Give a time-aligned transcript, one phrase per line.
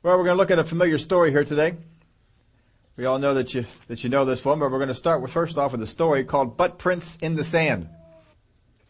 [0.00, 1.74] Well, we're going to look at a familiar story here today.
[2.96, 5.20] We all know that you, that you know this one, but we're going to start
[5.20, 7.88] with first off with a story called Butt Prints in the Sand.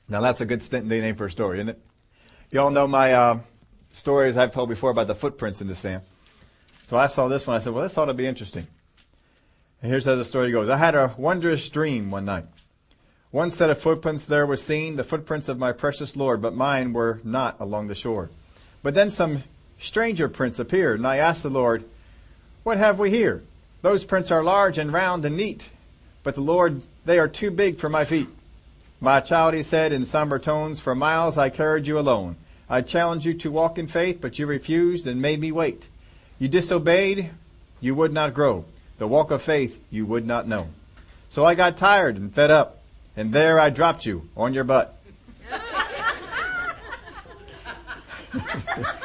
[0.06, 1.80] Now that's a good name for a story, isn't it?
[2.50, 3.38] You all know my, uh,
[3.90, 6.02] stories I've told before about the footprints in the sand.
[6.84, 7.56] So I saw this one.
[7.56, 8.66] I said, well, this ought to be interesting.
[9.80, 10.68] And here's how the story goes.
[10.68, 12.44] I had a wondrous dream one night.
[13.30, 16.92] One set of footprints there was seen, the footprints of my precious Lord, but mine
[16.92, 18.28] were not along the shore.
[18.82, 19.44] But then some
[19.78, 21.84] stranger prints appeared, and I asked the Lord,
[22.62, 23.42] What have we here?
[23.82, 25.70] Those prints are large and round and neat,
[26.22, 28.28] but the Lord, they are too big for my feet.
[29.00, 32.36] My child, he said in somber tones, for miles I carried you alone.
[32.68, 35.86] I challenged you to walk in faith, but you refused and made me wait.
[36.38, 37.30] You disobeyed,
[37.80, 38.64] you would not grow.
[38.98, 40.68] The walk of faith you would not know.
[41.30, 42.82] So I got tired and fed up,
[43.16, 44.96] and there I dropped you on your butt.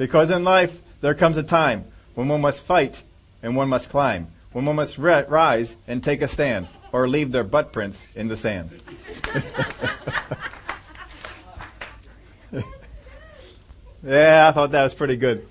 [0.00, 1.84] because in life, there comes a time
[2.14, 3.02] when one must fight
[3.42, 7.44] and one must climb, when one must rise and take a stand, or leave their
[7.44, 8.70] butt prints in the sand.
[14.02, 15.46] yeah, I thought that was pretty good.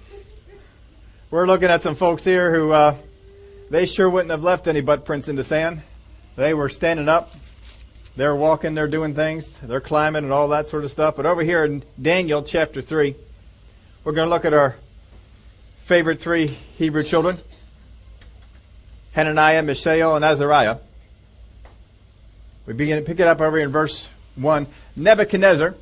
[1.29, 2.95] We're looking at some folks here who, uh,
[3.69, 5.83] they sure wouldn't have left any butt prints in the sand.
[6.37, 7.29] They were standing up.
[8.15, 11.17] They're walking, they're doing things, they're climbing and all that sort of stuff.
[11.17, 13.15] But over here in Daniel chapter 3,
[14.09, 14.75] we're going to look at our
[15.81, 17.37] favorite three Hebrew children.
[19.11, 20.77] Hananiah, Mishael, and Azariah.
[22.65, 24.65] We begin to pick it up over in verse 1.
[24.95, 25.75] Nebuchadnezzar,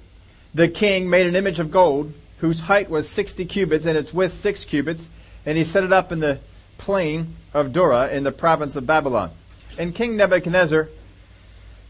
[0.54, 4.34] the king, made an image of gold whose height was 60 cubits and its width
[4.34, 5.08] 6 cubits
[5.46, 6.42] and he set it up in the
[6.78, 9.32] plain of Dura in the province of Babylon.
[9.80, 10.90] And King Nebuchadnezzar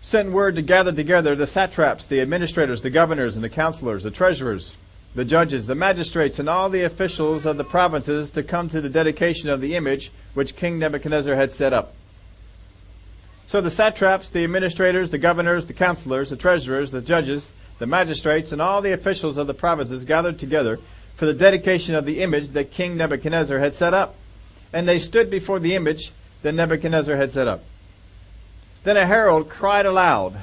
[0.01, 4.11] sent word to gather together the satraps, the administrators, the governors, and the counselors, the
[4.11, 4.75] treasurers,
[5.17, 8.87] the judges, the magistrates, and all the officials of the provinces to come to the
[8.87, 11.95] dedication of the image which King Nebuchadnezzar had set up.
[13.47, 18.51] So the satraps, the administrators, the governors, the counselors, the treasurers, the judges, the magistrates,
[18.51, 20.77] and all the officials of the provinces gathered together
[21.15, 24.13] for the dedication of the image that King Nebuchadnezzar had set up.
[24.71, 26.11] And they stood before the image
[26.43, 27.63] that Nebuchadnezzar had set up.
[28.83, 30.37] Then a herald cried aloud,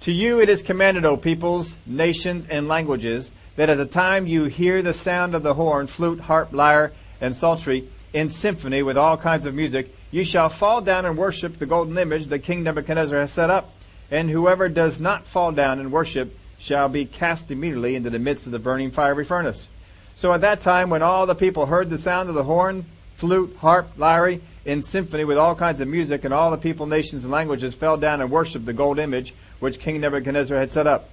[0.00, 4.44] To you it is commanded, O peoples, nations, and languages, that at the time you
[4.44, 9.16] hear the sound of the horn, flute, harp, lyre, and psaltery, in symphony with all
[9.16, 13.18] kinds of music, you shall fall down and worship the golden image that King Nebuchadnezzar
[13.18, 13.72] has set up.
[14.10, 18.44] And whoever does not fall down and worship shall be cast immediately into the midst
[18.46, 19.68] of the burning fiery furnace.
[20.14, 22.84] So at that time, when all the people heard the sound of the horn,
[23.16, 27.24] flute, harp, lyre, in symphony with all kinds of music, and all the people, nations,
[27.24, 31.08] and languages fell down and worshipped the gold image which King Nebuchadnezzar had set up.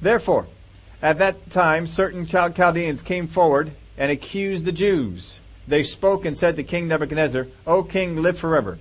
[0.00, 0.46] Therefore,
[1.02, 5.40] at that time, certain Chaldeans came forward and accused the Jews.
[5.66, 8.78] They spoke and said to King Nebuchadnezzar, O king, live forever.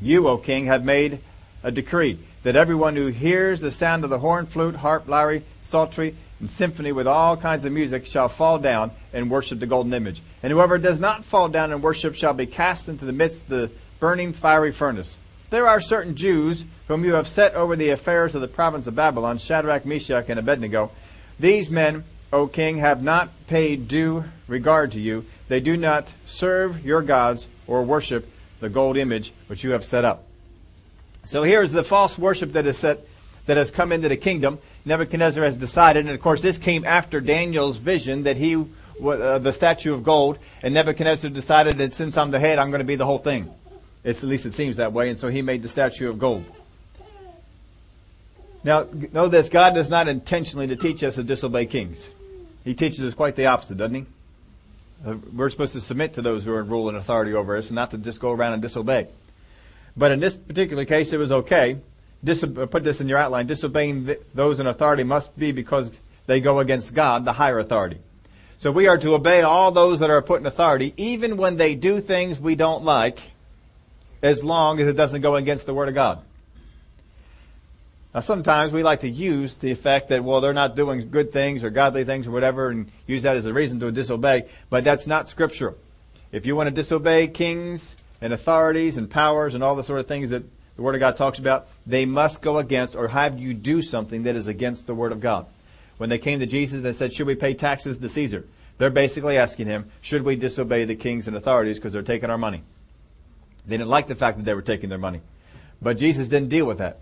[0.00, 1.20] You, O king, have made
[1.62, 6.16] a decree that everyone who hears the sound of the horn, flute, harp, lyre, psaltery,
[6.38, 10.22] and symphony with all kinds of music shall fall down and worship the golden image.
[10.42, 13.48] And whoever does not fall down and worship shall be cast into the midst of
[13.48, 13.70] the
[14.00, 15.18] burning fiery furnace.
[15.50, 18.94] There are certain Jews whom you have set over the affairs of the province of
[18.94, 20.92] Babylon, Shadrach, Meshach, and Abednego.
[21.40, 25.24] These men, O king, have not paid due regard to you.
[25.48, 28.28] They do not serve your gods or worship
[28.60, 30.26] the gold image which you have set up.
[31.24, 33.06] So here's the false worship that is set,
[33.46, 34.58] that has come into the kingdom.
[34.84, 39.52] Nebuchadnezzar has decided, and of course this came after Daniel's vision that he, uh, the
[39.52, 42.96] statue of gold, and Nebuchadnezzar decided that since I'm the head, I'm going to be
[42.96, 43.50] the whole thing.
[44.04, 46.44] It's, at least it seems that way, and so he made the statue of gold.
[48.62, 52.10] Now, know this, God does not intentionally to teach us to disobey kings.
[52.64, 54.06] He teaches us quite the opposite, doesn't he?
[55.06, 57.68] Uh, we're supposed to submit to those who are in rule and authority over us
[57.68, 59.08] and not to just go around and disobey.
[59.96, 61.78] But in this particular case, it was okay.
[62.26, 63.46] Uh, put this in your outline.
[63.46, 65.90] Disobeying th- those in authority must be because
[66.26, 67.98] they go against God, the higher authority.
[68.58, 71.74] So we are to obey all those that are put in authority, even when they
[71.74, 73.20] do things we don't like,
[74.22, 76.22] as long as it doesn't go against the Word of God.
[78.14, 81.62] Now sometimes we like to use the fact that, well, they're not doing good things
[81.62, 85.06] or godly things or whatever and use that as a reason to disobey, but that's
[85.06, 85.76] not scriptural.
[86.32, 90.08] If you want to disobey kings and authorities and powers and all the sort of
[90.08, 90.42] things that
[90.76, 94.24] the Word of God talks about, they must go against or have you do something
[94.24, 95.46] that is against the Word of God.
[95.98, 98.44] When they came to Jesus, they said, should we pay taxes to Caesar?
[98.78, 102.38] They're basically asking him, should we disobey the kings and authorities because they're taking our
[102.38, 102.62] money?
[103.66, 105.20] They didn't like the fact that they were taking their money.
[105.82, 107.00] But Jesus didn't deal with that.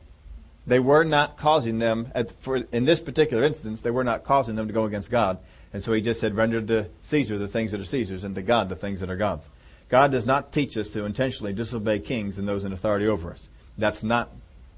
[0.69, 4.55] They were not causing them, at, for, in this particular instance, they were not causing
[4.55, 5.38] them to go against God.
[5.73, 8.43] And so he just said, render to Caesar the things that are Caesar's and to
[8.43, 9.47] God the things that are God's.
[9.88, 13.49] God does not teach us to intentionally disobey kings and those in authority over us.
[13.79, 14.31] That's not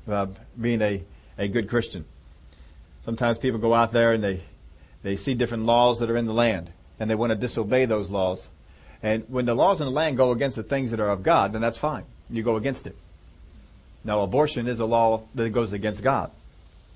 [0.09, 0.29] uh,
[0.61, 1.03] being a,
[1.37, 2.05] a good Christian.
[3.05, 4.45] Sometimes people go out there and they,
[5.03, 6.71] they see different laws that are in the land
[7.01, 8.49] and they want to disobey those laws.
[9.03, 11.53] And when the laws in the land go against the things that are of God,
[11.53, 12.05] then that's fine.
[12.29, 12.95] You go against it.
[14.05, 16.31] Now, abortion is a law that goes against God.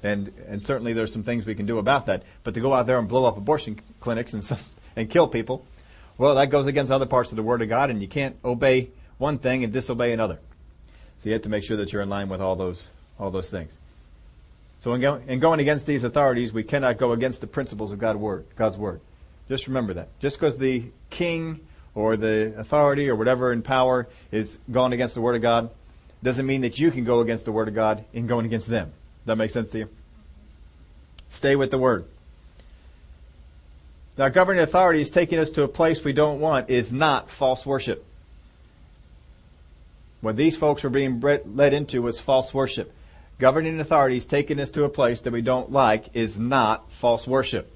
[0.02, 2.22] And, and certainly there's some things we can do about that.
[2.42, 4.50] But to go out there and blow up abortion clinics and,
[4.96, 5.64] and kill people,
[6.18, 8.90] well, that goes against other parts of the Word of God, and you can't obey
[9.18, 10.38] one thing and disobey another.
[11.18, 13.50] So you have to make sure that you're in line with all those, all those
[13.50, 13.72] things.
[14.80, 17.98] So in, go, in going against these authorities, we cannot go against the principles of
[17.98, 18.44] God's Word.
[18.56, 19.00] God's Word.
[19.48, 20.08] Just remember that.
[20.20, 21.60] Just because the king
[21.94, 25.70] or the authority or whatever in power is going against the Word of God,
[26.24, 28.86] doesn't mean that you can go against the Word of God in going against them.
[28.86, 29.88] Does that make sense to you?
[31.28, 32.06] Stay with the Word.
[34.16, 38.04] Now, governing authorities taking us to a place we don't want is not false worship.
[40.20, 42.92] What these folks were being led into was false worship.
[43.38, 47.70] Governing authorities taking us to a place that we don't like is not false worship.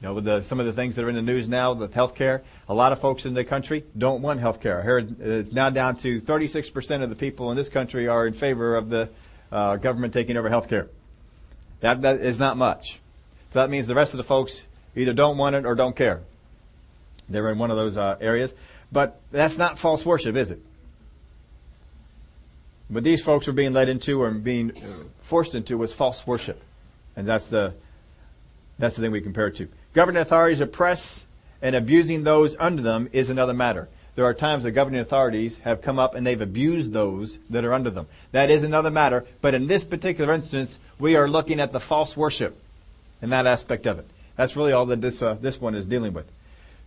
[0.00, 1.92] You know, with the, some of the things that are in the news now with
[1.92, 4.78] healthcare, a lot of folks in the country don't want healthcare.
[4.78, 8.32] I heard it's now down to 36% of the people in this country are in
[8.32, 9.08] favor of the
[9.50, 10.88] uh, government taking over healthcare.
[11.80, 13.00] That, that is not much.
[13.50, 16.20] So that means the rest of the folks either don't want it or don't care.
[17.28, 18.54] They're in one of those uh, areas.
[18.92, 20.60] But that's not false worship, is it?
[22.88, 26.62] But these folks are being led into or being uh, forced into was false worship.
[27.16, 27.74] And that's the,
[28.78, 29.68] that's the thing we compare it to.
[29.94, 31.24] Governing authorities oppress
[31.62, 33.88] and abusing those under them is another matter.
[34.14, 37.72] There are times that governing authorities have come up and they've abused those that are
[37.72, 38.08] under them.
[38.32, 39.24] That is another matter.
[39.40, 42.60] But in this particular instance, we are looking at the false worship
[43.22, 44.10] in that aspect of it.
[44.36, 46.26] That's really all that this uh, this one is dealing with.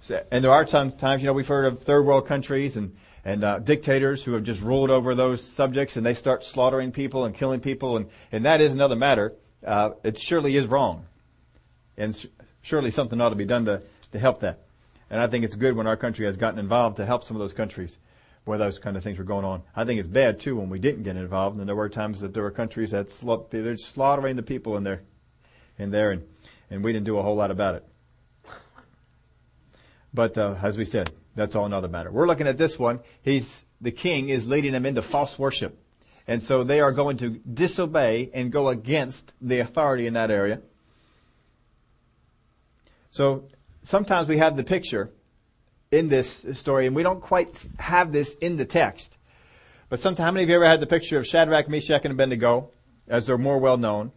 [0.01, 3.43] So, and there are times, you know, we've heard of third world countries and and
[3.43, 7.35] uh, dictators who have just ruled over those subjects, and they start slaughtering people and
[7.35, 9.33] killing people, and and that is another matter.
[9.65, 11.05] Uh, it surely is wrong,
[11.97, 12.27] and
[12.61, 14.59] surely something ought to be done to to help that.
[15.09, 17.41] And I think it's good when our country has gotten involved to help some of
[17.41, 17.97] those countries
[18.45, 19.61] where those kind of things were going on.
[19.75, 22.33] I think it's bad too when we didn't get involved, and there were times that
[22.33, 25.03] there were countries that sla- they're slaughtering the people in there,
[25.77, 26.23] in there, and
[26.69, 27.85] and we didn't do a whole lot about it.
[30.13, 32.11] But uh, as we said, that's all another matter.
[32.11, 33.01] We're looking at this one.
[33.21, 35.77] He's the king is leading them into false worship,
[36.27, 40.61] and so they are going to disobey and go against the authority in that area.
[43.11, 43.43] So
[43.83, 45.11] sometimes we have the picture
[45.91, 49.17] in this story, and we don't quite have this in the text.
[49.89, 52.71] But sometimes, how many of you ever had the picture of Shadrach, Meshach, and Abednego,
[53.09, 54.13] as they're more well known?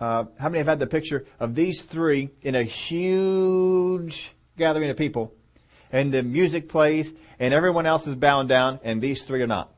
[0.00, 4.96] Uh, how many have had the picture of these three in a huge gathering of
[4.96, 5.32] people,
[5.92, 9.72] and the music plays, and everyone else is bowing down, and these three are not?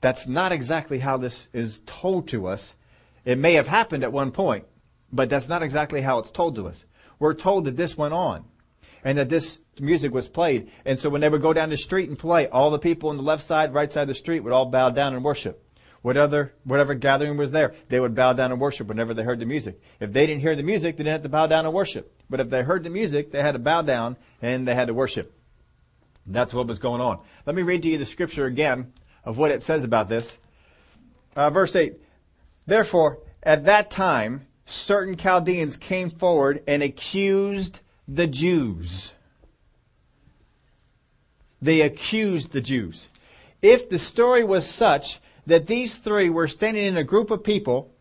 [0.00, 2.74] That's not exactly how this is told to us.
[3.26, 4.64] It may have happened at one point,
[5.12, 6.84] but that's not exactly how it's told to us.
[7.18, 8.44] We're told that this went on,
[9.04, 10.70] and that this music was played.
[10.84, 13.16] And so when they would go down the street and play, all the people on
[13.16, 15.62] the left side, right side of the street would all bow down and worship.
[16.02, 19.46] Whatever, whatever gathering was there, they would bow down and worship whenever they heard the
[19.46, 19.80] music.
[19.98, 22.14] If they didn't hear the music, they didn't have to bow down and worship.
[22.30, 24.94] But if they heard the music, they had to bow down and they had to
[24.94, 25.32] worship.
[26.26, 27.20] That's what was going on.
[27.44, 28.92] Let me read to you the scripture again
[29.24, 30.38] of what it says about this.
[31.34, 31.94] Uh, verse 8.
[32.66, 39.14] Therefore, at that time, certain Chaldeans came forward and accused the Jews.
[41.62, 43.08] They accused the Jews.
[43.62, 47.94] If the story was such that these three were standing in a group of people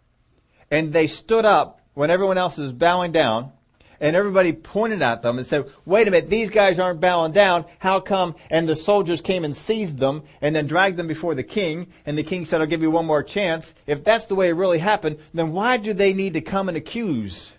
[0.70, 3.52] and they stood up when everyone else is bowing down
[4.00, 7.66] and everybody pointed at them and said, wait a minute, these guys aren't bowing down.
[7.80, 8.36] How come?
[8.50, 11.88] And the soldiers came and seized them and then dragged them before the king.
[12.06, 13.74] And the king said, I'll give you one more chance.
[13.88, 16.78] If that's the way it really happened, then why do they need to come and
[16.78, 17.54] accuse?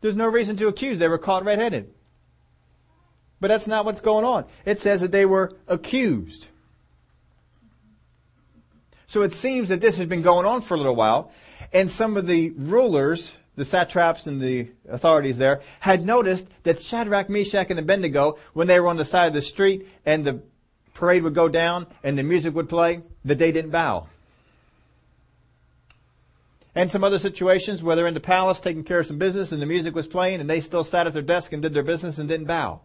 [0.00, 0.98] There's no reason to accuse.
[0.98, 1.92] They were caught red-headed.
[3.40, 4.44] But that's not what's going on.
[4.64, 6.48] It says that they were accused.
[9.06, 11.30] So it seems that this has been going on for a little while,
[11.72, 17.28] and some of the rulers, the satraps and the authorities there, had noticed that Shadrach,
[17.28, 20.42] Meshach, and Abednego, when they were on the side of the street and the
[20.92, 24.08] parade would go down and the music would play, that they didn't bow.
[26.74, 29.62] And some other situations where they're in the palace taking care of some business and
[29.62, 32.18] the music was playing and they still sat at their desk and did their business
[32.18, 32.80] and didn't bow.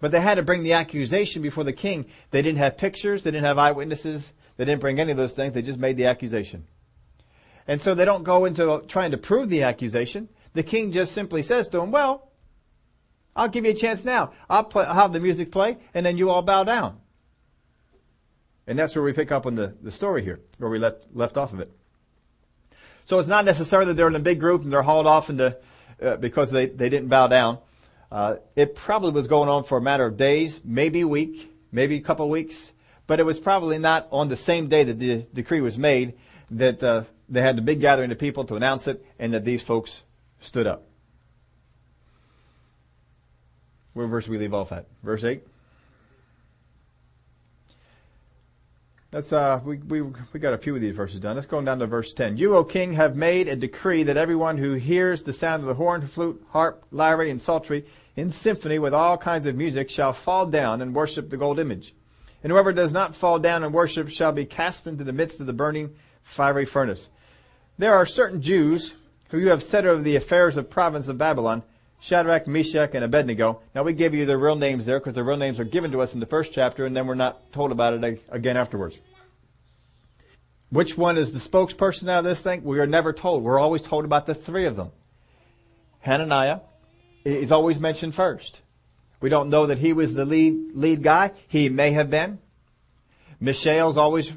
[0.00, 2.06] But they had to bring the accusation before the king.
[2.30, 3.22] They didn't have pictures.
[3.22, 4.32] They didn't have eyewitnesses.
[4.56, 5.54] They didn't bring any of those things.
[5.54, 6.66] They just made the accusation.
[7.68, 10.30] And so they don't go into trying to prove the accusation.
[10.54, 12.32] The king just simply says to them, well,
[13.36, 14.32] I'll give you a chance now.
[14.48, 16.98] I'll, play, I'll have the music play and then you all bow down.
[18.66, 21.36] And that's where we pick up on the, the story here, where we left, left
[21.36, 21.70] off of it.
[23.04, 25.56] So it's not necessarily that they're in a big group and they're hauled off into,
[26.02, 27.58] uh, because they, they didn't bow down.
[28.10, 31.96] Uh, it probably was going on for a matter of days, maybe a week, maybe
[31.96, 32.72] a couple of weeks,
[33.06, 36.14] but it was probably not on the same day that the decree was made
[36.50, 39.62] that uh, they had the big gathering of people to announce it and that these
[39.62, 40.02] folks
[40.40, 40.86] stood up.
[43.92, 44.86] Where verse we leave off at?
[45.02, 45.42] Verse 8?
[49.10, 51.34] That's uh we we we got a few of these verses done.
[51.34, 52.36] Let's go down to verse ten.
[52.36, 55.74] You, O king, have made a decree that everyone who hears the sound of the
[55.74, 60.44] horn, flute, harp, lyre, and psaltery in symphony with all kinds of music shall fall
[60.44, 61.94] down and worship the gold image.
[62.42, 65.46] And whoever does not fall down and worship shall be cast into the midst of
[65.46, 67.08] the burning fiery furnace.
[67.78, 68.94] There are certain Jews
[69.30, 71.62] who you have set over the affairs of province of Babylon,
[72.00, 73.60] Shadrach, Meshach, and Abednego.
[73.74, 76.00] Now we give you their real names there because their real names are given to
[76.00, 78.96] us in the first chapter and then we're not told about it again afterwards.
[80.70, 82.64] Which one is the spokesperson out of this thing?
[82.64, 83.42] We are never told.
[83.42, 84.90] We're always told about the three of them.
[86.00, 86.60] Hananiah
[87.24, 88.60] is always mentioned first.
[89.20, 91.32] We don't know that he was the lead, lead guy.
[91.48, 92.38] He may have been.
[93.40, 94.32] Mishael is always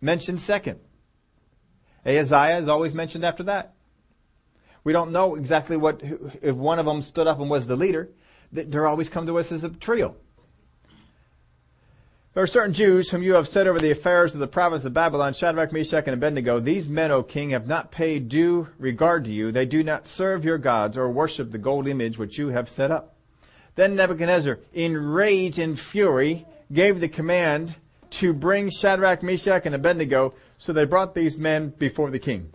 [0.00, 0.80] mentioned second.
[2.08, 3.74] Ahaziah is always mentioned after that.
[4.82, 6.00] We don't know exactly what,
[6.40, 8.08] if one of them stood up and was the leader.
[8.50, 10.16] They're always come to us as a trio.
[12.32, 14.94] There are certain Jews whom you have set over the affairs of the province of
[14.94, 16.60] Babylon, Shadrach, Meshach, and Abednego.
[16.60, 19.50] These men, O king, have not paid due regard to you.
[19.50, 22.90] They do not serve your gods or worship the gold image which you have set
[22.90, 23.16] up.
[23.74, 27.74] Then Nebuchadnezzar, in rage and fury, gave the command
[28.10, 32.52] to bring Shadrach, Meshach, and Abednego so they brought these men before the king.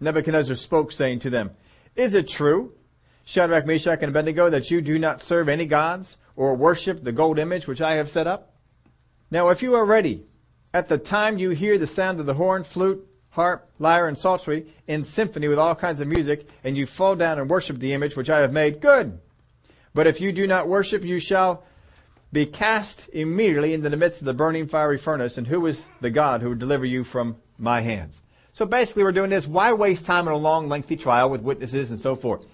[0.00, 1.50] Nebuchadnezzar spoke, saying to them,
[1.94, 2.72] Is it true,
[3.24, 7.38] Shadrach, Meshach, and Abednego, that you do not serve any gods or worship the gold
[7.38, 8.54] image which I have set up?
[9.30, 10.24] Now, if you are ready,
[10.72, 14.66] at the time you hear the sound of the horn, flute, harp, lyre, and psaltery
[14.86, 18.16] in symphony with all kinds of music, and you fall down and worship the image
[18.16, 19.18] which I have made, good.
[19.92, 21.64] But if you do not worship, you shall
[22.34, 26.10] be cast immediately into the midst of the burning fiery furnace, and who is the
[26.10, 28.20] God who would deliver you from my hands?
[28.52, 29.46] So basically we're doing this.
[29.46, 32.44] Why waste time in a long, lengthy trial with witnesses and so forth?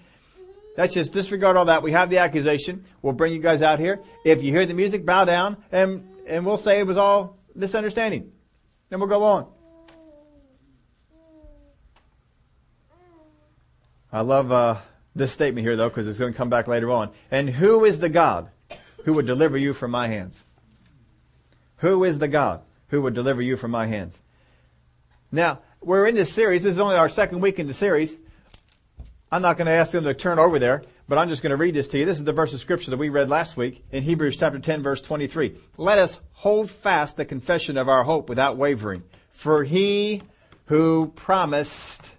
[0.77, 1.83] Let's just disregard all that.
[1.83, 2.85] We have the accusation.
[3.01, 3.99] We'll bring you guys out here.
[4.23, 8.31] If you hear the music, bow down and, and we'll say it was all misunderstanding.
[8.89, 9.47] Then we'll go on.
[14.13, 14.77] I love, uh,
[15.15, 17.11] this statement here though, because it's going to come back later on.
[17.31, 18.49] And who is the God
[19.05, 20.43] who would deliver you from my hands?
[21.77, 24.19] Who is the God who would deliver you from my hands?
[25.31, 26.63] Now, we're in this series.
[26.63, 28.15] This is only our second week in the series.
[29.31, 31.57] I'm not going to ask them to turn over there, but I'm just going to
[31.57, 32.05] read this to you.
[32.05, 34.83] This is the verse of scripture that we read last week in Hebrews chapter 10
[34.83, 35.55] verse 23.
[35.77, 40.21] Let us hold fast the confession of our hope without wavering, for he
[40.65, 42.11] who promised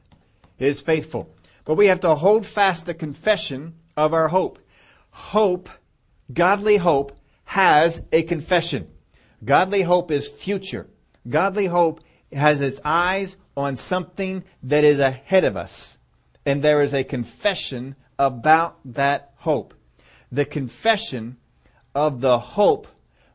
[0.58, 1.32] is faithful.
[1.64, 4.58] But we have to hold fast the confession of our hope.
[5.10, 5.68] Hope
[6.32, 7.12] Godly hope
[7.44, 8.88] has a confession.
[9.44, 10.86] Godly hope is future.
[11.28, 12.00] Godly hope
[12.32, 15.98] has its eyes on something that is ahead of us.
[16.44, 19.74] And there is a confession about that hope.
[20.30, 21.36] The confession
[21.94, 22.88] of the hope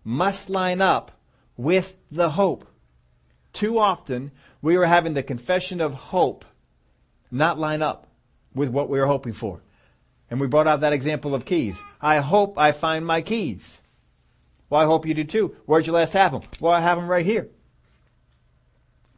[0.03, 1.11] must line up
[1.55, 2.67] with the hope.
[3.53, 6.45] Too often, we are having the confession of hope
[7.31, 8.07] not line up
[8.53, 9.61] with what we are hoping for.
[10.29, 11.81] And we brought out that example of keys.
[12.01, 13.79] I hope I find my keys.
[14.69, 15.55] Well, I hope you do too.
[15.65, 16.41] Where'd you last have them?
[16.59, 17.47] Well, I have them right here.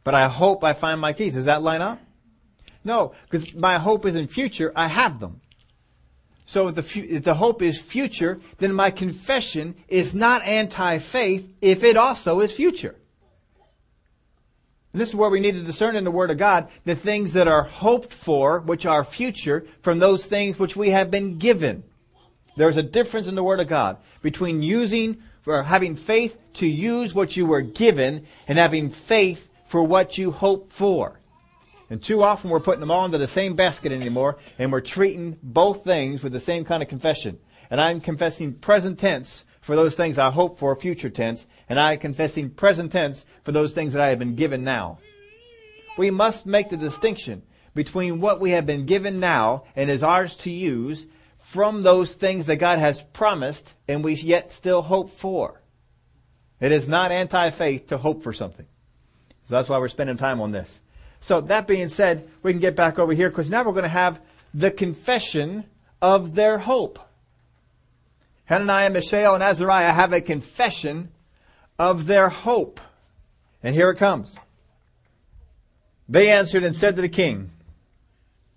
[0.04, 1.34] But I hope I find my keys.
[1.34, 2.00] Does that line up?
[2.84, 4.72] No, because my hope is in future.
[4.74, 5.40] I have them.
[6.46, 11.84] So if the, if the hope is future, then my confession is not anti-faith if
[11.84, 12.96] it also is future.
[14.92, 17.32] And this is where we need to discern in the Word of God the things
[17.34, 21.84] that are hoped for, which are future, from those things which we have been given.
[22.56, 27.14] There's a difference in the Word of God between using or having faith to use
[27.14, 31.20] what you were given and having faith for what you hope for.
[31.88, 35.36] And too often we're putting them all into the same basket anymore and we're treating
[35.42, 37.38] both things with the same kind of confession.
[37.70, 41.96] And I'm confessing present tense for those things I hope for future tense, and I
[41.96, 44.98] confessing present tense for those things that I have been given now.
[45.96, 50.34] We must make the distinction between what we have been given now and is ours
[50.38, 51.06] to use
[51.38, 55.62] from those things that God has promised and we yet still hope for.
[56.58, 58.66] It is not anti-faith to hope for something.
[59.44, 60.80] So that's why we're spending time on this.
[61.20, 63.88] So that being said, we can get back over here because now we're going to
[63.88, 64.20] have
[64.52, 65.62] the confession
[66.02, 66.98] of their hope.
[68.50, 71.12] Hananiah, Mishael, and Azariah have a confession
[71.78, 72.80] of their hope.
[73.62, 74.36] And here it comes.
[76.08, 77.52] They answered and said to the king,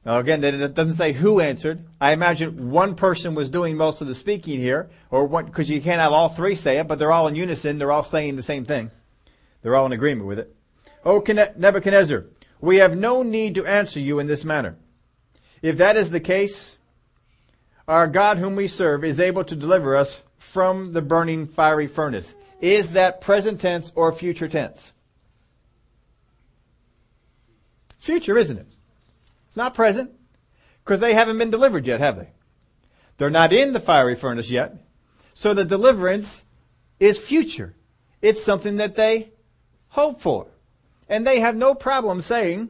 [0.03, 1.85] now again, it doesn't say who answered.
[2.01, 5.79] I imagine one person was doing most of the speaking here, or what, because you
[5.79, 7.77] can't have all three say it, but they're all in unison.
[7.77, 8.89] They're all saying the same thing.
[9.62, 10.55] They're all in agreement with it.
[11.05, 12.25] O Nebuchadnezzar,
[12.59, 14.75] we have no need to answer you in this manner.
[15.62, 16.79] If that is the case,
[17.87, 22.33] our God whom we serve is able to deliver us from the burning fiery furnace.
[22.61, 24.93] Is that present tense or future tense?
[27.97, 28.67] Future, isn't it?
[29.47, 30.11] It's not present
[30.83, 32.29] because they haven't been delivered yet, have they?
[33.17, 34.75] They're not in the fiery furnace yet.
[35.33, 36.43] So the deliverance
[36.99, 37.75] is future.
[38.21, 39.31] It's something that they
[39.89, 40.47] hope for.
[41.09, 42.69] And they have no problem saying,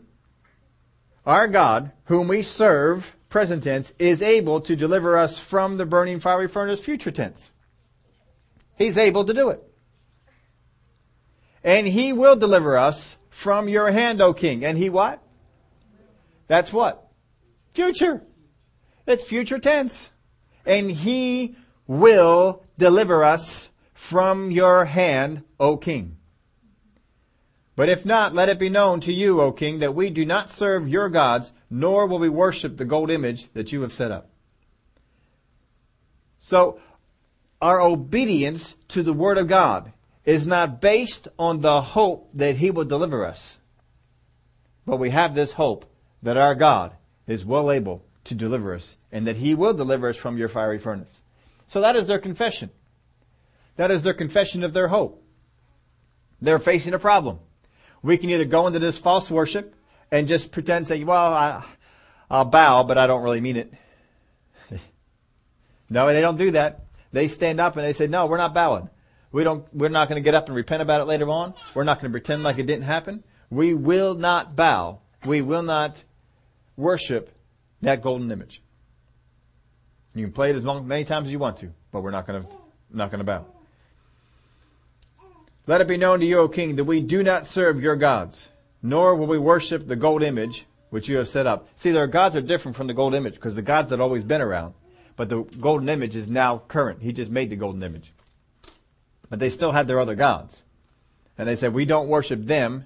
[1.26, 6.20] our God, whom we serve, present tense, is able to deliver us from the burning
[6.20, 7.50] fiery furnace, future tense.
[8.78, 9.60] He's able to do it.
[11.64, 14.64] And he will deliver us from your hand, O king.
[14.64, 15.20] And he what?
[16.48, 17.08] That's what?
[17.74, 18.22] Future.
[19.08, 20.12] It's future tense.
[20.64, 21.56] And he
[21.88, 26.18] will deliver us from your hand, O king.
[27.76, 30.52] But if not, let it be known to you, O king, that we do not
[30.52, 34.30] serve your gods, nor will we worship the gold image that you have set up.
[36.38, 36.80] So,
[37.60, 39.92] our obedience to the word of God
[40.24, 43.58] is not based on the hope that he will deliver us.
[44.86, 46.94] But we have this hope that our God
[47.26, 50.78] is well able to deliver us and that he will deliver us from your fiery
[50.78, 51.22] furnace.
[51.66, 52.70] So that is their confession.
[53.78, 55.24] That is their confession of their hope.
[56.40, 57.40] They're facing a problem.
[58.04, 59.74] We can either go into this false worship
[60.12, 61.64] and just pretend say, well, I,
[62.30, 63.74] I'll bow, but I don't really mean it.
[65.90, 66.86] no, they don't do that.
[67.12, 68.90] They stand up and they say, no, we're not bowing.
[69.32, 71.56] We don't, we're not going to get up and repent about it later on.
[71.74, 73.24] We're not going to pretend like it didn't happen.
[73.50, 75.00] We will not bow.
[75.26, 76.04] We will not
[76.76, 77.34] worship
[77.82, 78.62] that golden image.
[80.16, 82.28] You can play it as long, many times as you want to, but we're not
[82.28, 82.50] going to,
[82.92, 83.46] not going to bow.
[85.66, 88.50] Let it be known to you, O king, that we do not serve your gods,
[88.84, 91.68] nor will we worship the gold image which you have set up.
[91.76, 94.42] See, their gods are different from the gold image because the gods had always been
[94.42, 94.76] around,
[95.16, 97.02] but the golden image is now current.
[97.02, 98.14] He just made the golden image.
[99.30, 100.62] But they still had their other gods.
[101.36, 102.86] And they said, we don't worship them,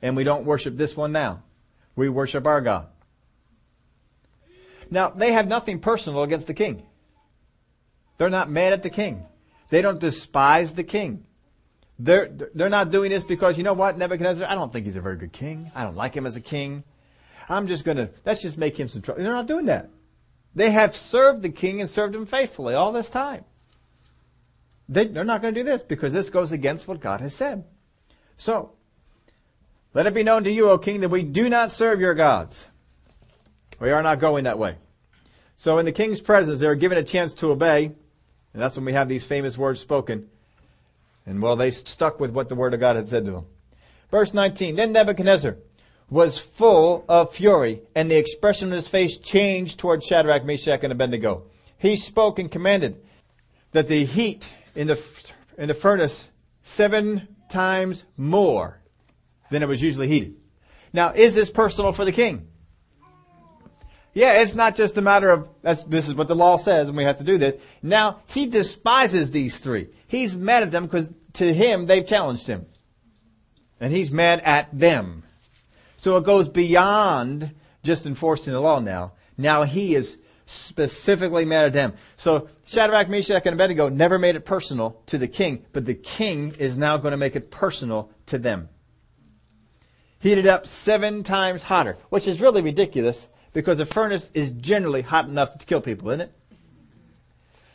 [0.00, 1.42] and we don't worship this one now.
[1.96, 2.86] We worship our God.
[4.90, 6.86] Now, they have nothing personal against the king.
[8.18, 9.26] They're not mad at the king.
[9.70, 11.24] They don't despise the king.
[11.98, 15.00] They're, they're not doing this because, you know what, Nebuchadnezzar, I don't think he's a
[15.00, 15.70] very good king.
[15.74, 16.84] I don't like him as a king.
[17.48, 19.22] I'm just gonna, let's just make him some trouble.
[19.22, 19.90] They're not doing that.
[20.54, 23.44] They have served the king and served him faithfully all this time.
[24.88, 27.64] They, they're not going to do this because this goes against what God has said.
[28.38, 28.72] So,
[29.92, 32.68] let it be known to you, O king, that we do not serve your gods.
[33.80, 34.76] We are not going that way.
[35.56, 38.92] So in the king's presence, they're given a chance to obey, and that's when we
[38.92, 40.28] have these famous words spoken.
[41.28, 43.46] And well, they stuck with what the word of God had said to them.
[44.10, 45.56] Verse 19, then Nebuchadnezzar
[46.08, 50.90] was full of fury, and the expression of his face changed toward Shadrach, Meshach, and
[50.90, 51.42] Abednego.
[51.76, 53.02] He spoke and commanded
[53.72, 54.98] that the heat in the,
[55.58, 56.30] in the furnace
[56.62, 58.80] seven times more
[59.50, 60.34] than it was usually heated.
[60.94, 62.48] Now, is this personal for the king?
[64.14, 67.04] Yeah, it's not just a matter of, this is what the law says and we
[67.04, 67.60] have to do this.
[67.82, 69.90] Now, he despises these three.
[70.08, 72.66] He's mad at them because to him, they've challenged him.
[73.80, 75.22] And he's mad at them.
[75.98, 79.12] So it goes beyond just enforcing the law now.
[79.36, 81.92] Now he is specifically mad at them.
[82.16, 86.54] So Shadrach, Meshach, and Abednego never made it personal to the king, but the king
[86.58, 88.68] is now going to make it personal to them.
[90.20, 95.26] Heated up seven times hotter, which is really ridiculous because a furnace is generally hot
[95.26, 96.32] enough to kill people, isn't it?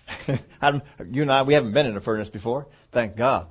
[0.27, 2.67] you and I, we haven't been in a furnace before.
[2.91, 3.47] Thank God.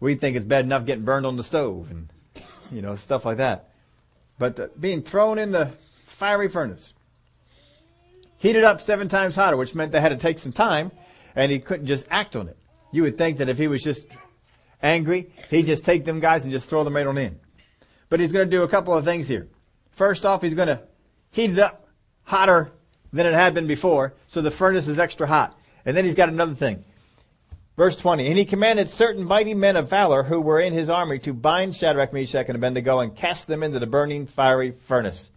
[0.00, 2.08] We think it's bad enough getting burned on the stove and,
[2.70, 3.70] you know, stuff like that.
[4.38, 5.72] But uh, being thrown in the
[6.06, 6.92] fiery furnace,
[8.38, 10.92] heated up seven times hotter, which meant they had to take some time
[11.34, 12.56] and he couldn't just act on it.
[12.92, 14.06] You would think that if he was just
[14.82, 17.38] angry, he'd just take them guys and just throw them right on in.
[18.08, 19.48] But he's going to do a couple of things here.
[19.92, 20.82] First off, he's going to
[21.30, 21.88] heat it up
[22.22, 22.72] hotter
[23.12, 25.58] than it had been before, so the furnace is extra hot.
[25.88, 26.84] And then he's got another thing.
[27.74, 31.18] Verse 20, and he commanded certain mighty men of valor who were in his army
[31.20, 35.30] to bind Shadrach, Meshach, and Abednego and cast them into the burning fiery furnace.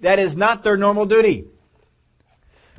[0.00, 1.44] That is not their normal duty.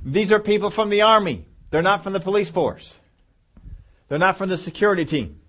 [0.04, 1.46] These are people from the army.
[1.70, 2.98] They're not from the police force.
[4.08, 5.40] They're not from the security team.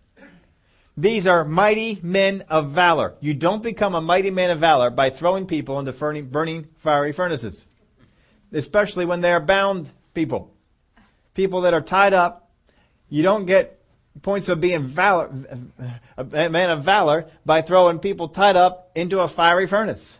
[0.98, 3.14] These are mighty men of valor.
[3.20, 7.64] You don't become a mighty man of valor by throwing people into burning fiery furnaces.
[8.52, 10.52] Especially when they are bound people.
[11.38, 12.48] People that are tied up
[13.08, 13.78] you don't get
[14.22, 15.30] points of being valor,
[16.16, 20.18] a man of valor by throwing people tied up into a fiery furnace.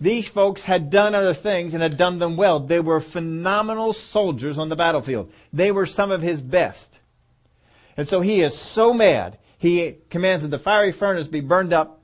[0.00, 2.58] These folks had done other things and had done them well.
[2.58, 5.30] They were phenomenal soldiers on the battlefield.
[5.52, 7.00] They were some of his best.
[7.98, 12.00] And so he is so mad, he commands that the fiery furnace be burned up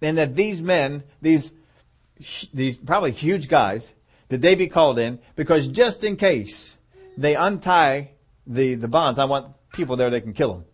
[0.00, 1.50] and that these men, these,
[2.54, 3.92] these probably huge guys,
[4.28, 6.76] that they be called in because just in case
[7.18, 8.10] they untie
[8.46, 10.64] the, the bonds, I want people there that can kill them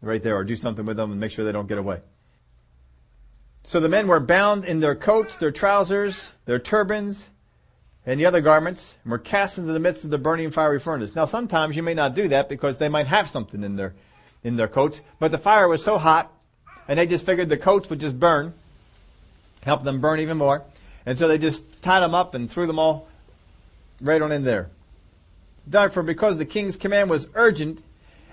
[0.00, 2.00] right there or do something with them and make sure they don't get away.
[3.64, 7.28] So the men were bound in their coats, their trousers, their turbans,
[8.06, 11.14] and the other garments, and were cast into the midst of the burning fiery furnace.
[11.14, 13.94] Now sometimes you may not do that because they might have something in their,
[14.42, 16.32] in their coats, but the fire was so hot,
[16.88, 18.54] and they just figured the coats would just burn,
[19.62, 20.62] help them burn even more,
[21.06, 23.08] and so they just tied them up and threw them all
[24.00, 24.70] right on in there.
[25.66, 27.82] Therefore, because the king's command was urgent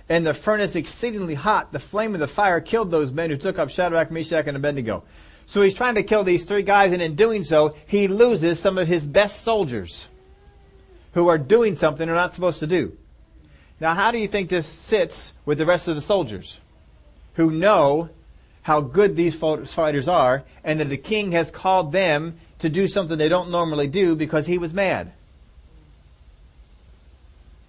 [0.09, 3.57] and the furnace exceedingly hot, the flame of the fire killed those men who took
[3.57, 5.03] up Shadrach, Meshach, and Abednego.
[5.45, 8.77] So he's trying to kill these three guys, and in doing so, he loses some
[8.77, 10.07] of his best soldiers
[11.13, 12.97] who are doing something they're not supposed to do.
[13.79, 16.59] Now, how do you think this sits with the rest of the soldiers
[17.33, 18.09] who know
[18.61, 23.17] how good these fighters are and that the king has called them to do something
[23.17, 25.11] they don't normally do because he was mad?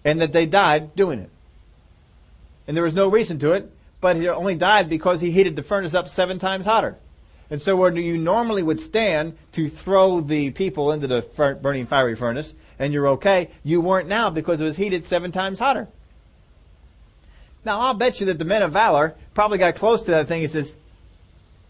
[0.04, 1.30] And that they died doing it.
[2.66, 5.62] And there was no reason to it, but he only died because he heated the
[5.62, 6.96] furnace up seven times hotter.
[7.50, 11.20] And so where you normally would stand to throw the people into the
[11.60, 15.58] burning fiery furnace, and you're okay, you weren't now because it was heated seven times
[15.58, 15.88] hotter.
[17.64, 20.42] Now I'll bet you that the men of valor probably got close to that thing
[20.42, 20.74] and says,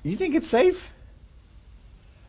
[0.02, 0.90] you think it's safe?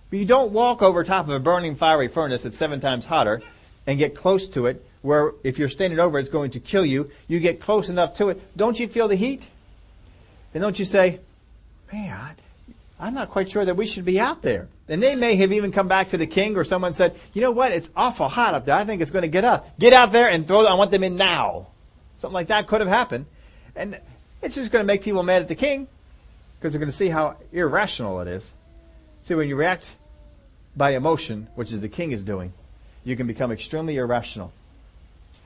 [0.10, 3.42] But you don't walk over top of a burning fiery furnace that's seven times hotter
[3.88, 7.12] and get close to it where if you're standing over it's going to kill you.
[7.28, 8.58] You get close enough to it.
[8.58, 9.44] Don't you feel the heat?
[10.56, 11.20] And don't you say,
[11.92, 12.36] man,
[13.00, 14.68] I'm not quite sure that we should be out there.
[14.88, 17.52] And they may have even come back to the king or someone said, you know
[17.52, 17.72] what?
[17.72, 18.76] It's awful hot up there.
[18.76, 19.62] I think it's going to get us.
[19.78, 20.72] Get out there and throw them.
[20.72, 21.68] I want them in now.
[22.18, 23.26] Something like that could have happened.
[23.76, 24.00] And
[24.42, 25.88] it's just going to make people mad at the king
[26.60, 28.50] because they're going to see how irrational it is.
[29.24, 29.86] See, when you react
[30.76, 32.54] by emotion, which is the king is doing,
[33.04, 34.54] you can become extremely irrational.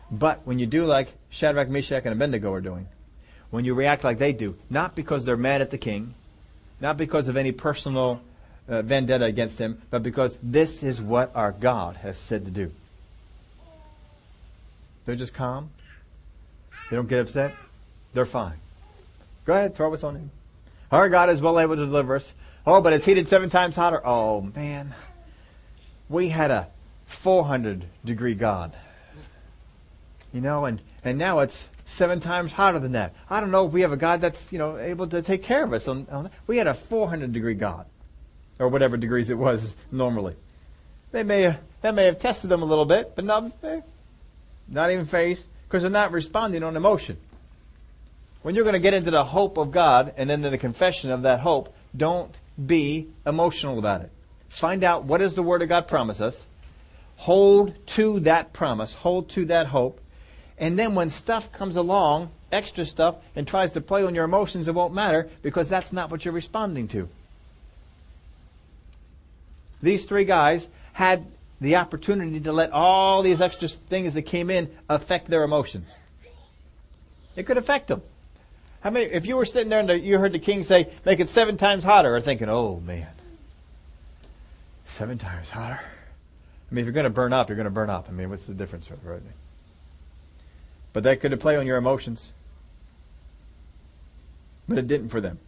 [0.10, 2.88] But when you do like Shadrach, Meshach, and Abednego are doing,
[3.50, 6.14] when you react like they do, not because they're mad at the king,
[6.80, 8.22] not because of any personal
[8.68, 12.72] uh, vendetta against him, but because this is what our God has said to do.
[15.06, 15.72] They're just calm.
[16.90, 17.54] They don't get upset.
[18.14, 18.58] They're fine.
[19.46, 20.32] Go ahead, throw us on him.
[20.92, 22.34] Our God is well able to deliver us.
[22.66, 24.06] Oh, but it's heated seven times hotter.
[24.06, 24.94] Oh man.
[26.10, 26.68] We had a
[27.06, 28.74] 400 degree God.
[30.34, 33.14] You know, and, and now it's seven times hotter than that.
[33.30, 35.64] I don't know if we have a God that's, you know, able to take care
[35.64, 35.88] of us.
[35.88, 37.86] On, on we had a 400 degree God.
[38.60, 40.36] Or whatever degrees it was normally.
[41.12, 43.82] They may that may have tested them a little bit, but not, eh,
[44.68, 47.18] not even fazed, because they're not responding on emotion.
[48.42, 51.24] When you're going to get into the hope of God and into the confession of
[51.24, 54.12] that hope, don't be emotional about it.
[54.50, 56.46] Find out what does the Word of God promise us.
[57.18, 58.94] Hold to that promise.
[58.94, 60.00] Hold to that hope.
[60.58, 64.68] And then when stuff comes along, extra stuff, and tries to play on your emotions,
[64.68, 67.10] it won't matter because that's not what you're responding to.
[69.82, 71.26] These three guys had
[71.62, 75.96] the opportunity to let all these extra things that came in affect their emotions.
[77.36, 78.02] It could affect them.
[78.82, 81.30] How many, if you were sitting there and you heard the king say, make it
[81.30, 83.08] seven times hotter, or thinking, oh man,
[84.86, 85.80] seven times hotter?
[85.80, 88.08] I mean, if you're going to burn up, you're going to burn up.
[88.10, 89.22] I mean, what's the difference, right?
[90.94, 92.34] But that could have played on your emotions.
[94.68, 95.40] But it didn't for them.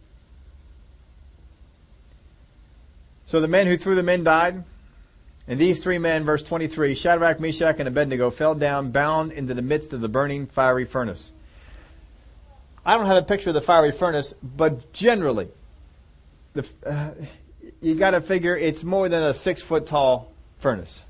[3.26, 4.64] So the men who threw the men died.
[5.46, 9.62] And these three men, verse 23, Shadrach, Meshach, and Abednego fell down bound into the
[9.62, 11.32] midst of the burning fiery furnace.
[12.84, 15.48] I don't have a picture of the fiery furnace, but generally,
[16.54, 17.10] the, uh,
[17.80, 21.02] you got to figure it's more than a six foot tall furnace.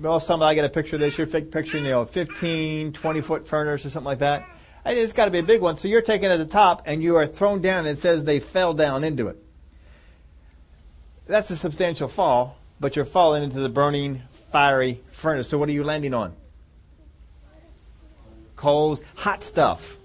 [0.00, 1.16] Well, some I get a picture of this.
[1.16, 4.46] You're picturing, you know, 15, 20 foot furnace or something like that.
[4.84, 5.76] It's got to be a big one.
[5.76, 8.40] So you're taken at the top and you are thrown down and it says they
[8.40, 9.42] fell down into it.
[11.26, 15.48] That's a substantial fall, but you're falling into the burning, fiery furnace.
[15.48, 16.34] So what are you landing on?
[18.56, 19.98] Coals, hot stuff.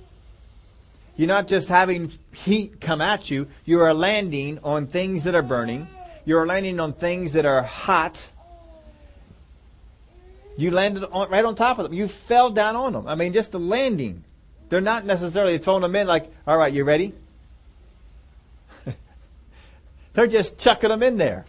[1.15, 5.43] You're not just having heat come at you, you are landing on things that are
[5.43, 5.87] burning.
[6.25, 8.29] You're landing on things that are hot.
[10.57, 11.93] You landed on, right on top of them.
[11.93, 13.07] You fell down on them.
[13.07, 14.23] I mean, just the landing.
[14.69, 17.13] They're not necessarily throwing them in like, all right, you ready?
[20.13, 21.45] They're just chucking them in there.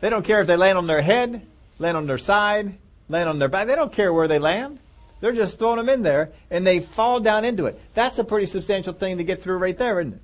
[0.00, 1.46] They don't care if they land on their head,
[1.78, 2.74] land on their side,
[3.08, 3.66] land on their back.
[3.66, 4.78] They don't care where they land.
[5.20, 7.78] They're just throwing them in there and they fall down into it.
[7.94, 10.20] That's a pretty substantial thing to get through right there, isn't it?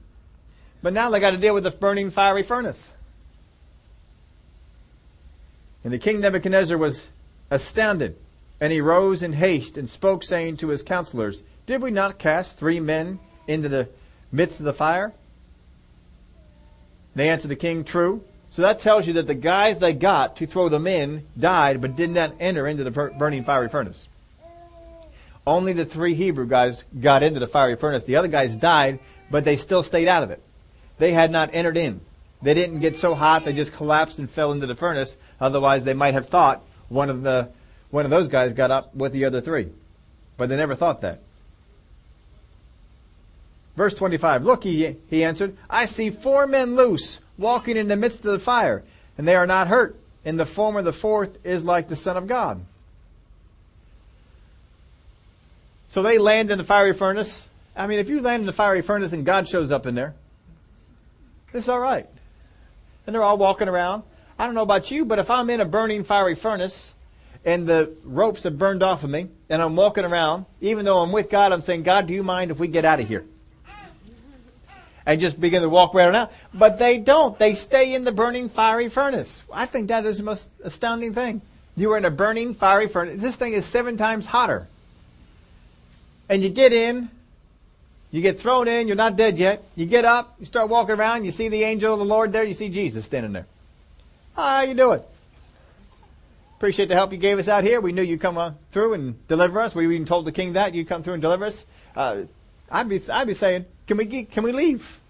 [0.83, 2.93] But now they got to deal with the burning fiery furnace.
[5.85, 7.09] And the king Nebuchadnezzar was
[7.51, 8.17] astounded,
[8.61, 12.59] and he rose in haste and spoke, saying to his counselors, Did we not cast
[12.59, 13.89] three men into the
[14.33, 15.13] midst of the fire?
[17.15, 18.23] They answered the king, True.
[18.51, 21.97] So that tells you that the guys they got to throw them in died, but
[21.97, 24.09] did not enter into the burning fiery furnace.
[25.47, 28.05] Only the three Hebrew guys got into the fiery furnace.
[28.05, 28.99] The other guys died,
[29.31, 30.43] but they still stayed out of it.
[30.99, 32.01] They had not entered in.
[32.43, 35.17] They didn't get so hot they just collapsed and fell into the furnace.
[35.41, 37.51] Otherwise, they might have thought one of the
[37.90, 39.68] one of those guys got up with the other three,
[40.37, 41.20] but they never thought that.
[43.77, 48.25] Verse 25, Look, he, he answered, I see four men loose, walking in the midst
[48.25, 48.83] of the fire,
[49.16, 52.16] and they are not hurt, and the form of the fourth is like the Son
[52.16, 52.64] of God.
[55.88, 57.46] So they land in the fiery furnace.
[57.77, 60.14] I mean, if you land in the fiery furnace and God shows up in there,
[61.53, 62.07] it's alright.
[63.07, 64.03] And they're all walking around.
[64.38, 66.92] I don't know about you, but if I'm in a burning fiery furnace
[67.44, 71.12] and the ropes have burned off of me and I'm walking around, even though I'm
[71.12, 73.25] with God, I'm saying, God, do you mind if we get out of here?
[75.07, 76.31] and just begin to walk right around.
[76.53, 77.38] But they don't.
[77.38, 79.44] They stay in the burning fiery furnace.
[79.53, 81.40] I think that is the most astounding thing.
[81.77, 83.20] You are in a burning fiery furnace.
[83.20, 84.66] This thing is seven times hotter.
[86.29, 87.09] And you get in,
[88.11, 89.62] you get thrown in, you're not dead yet.
[89.77, 92.42] You get up, you start walking around, you see the angel of the Lord there,
[92.42, 93.46] you see Jesus standing there.
[94.37, 95.01] How you doing?
[96.59, 97.81] Appreciate the help you gave us out here.
[97.81, 99.75] We knew you'd come uh, through and deliver us.
[99.75, 101.64] We even told the king that you'd come through and deliver us.
[101.94, 102.25] Uh,
[102.70, 105.01] I'd be, I'd be saying, can we can we leave?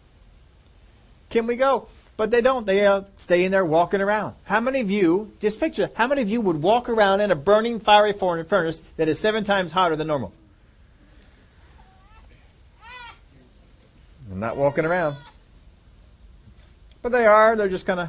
[1.30, 1.88] Can we go?
[2.16, 2.66] But they don't.
[2.66, 4.36] They uh, stay in there walking around.
[4.44, 7.36] How many of you, just picture, how many of you would walk around in a
[7.36, 10.32] burning fiery furnace that is seven times hotter than normal?
[14.30, 15.16] I'm not walking around.
[17.02, 17.54] But they are.
[17.54, 18.08] They're just kind of,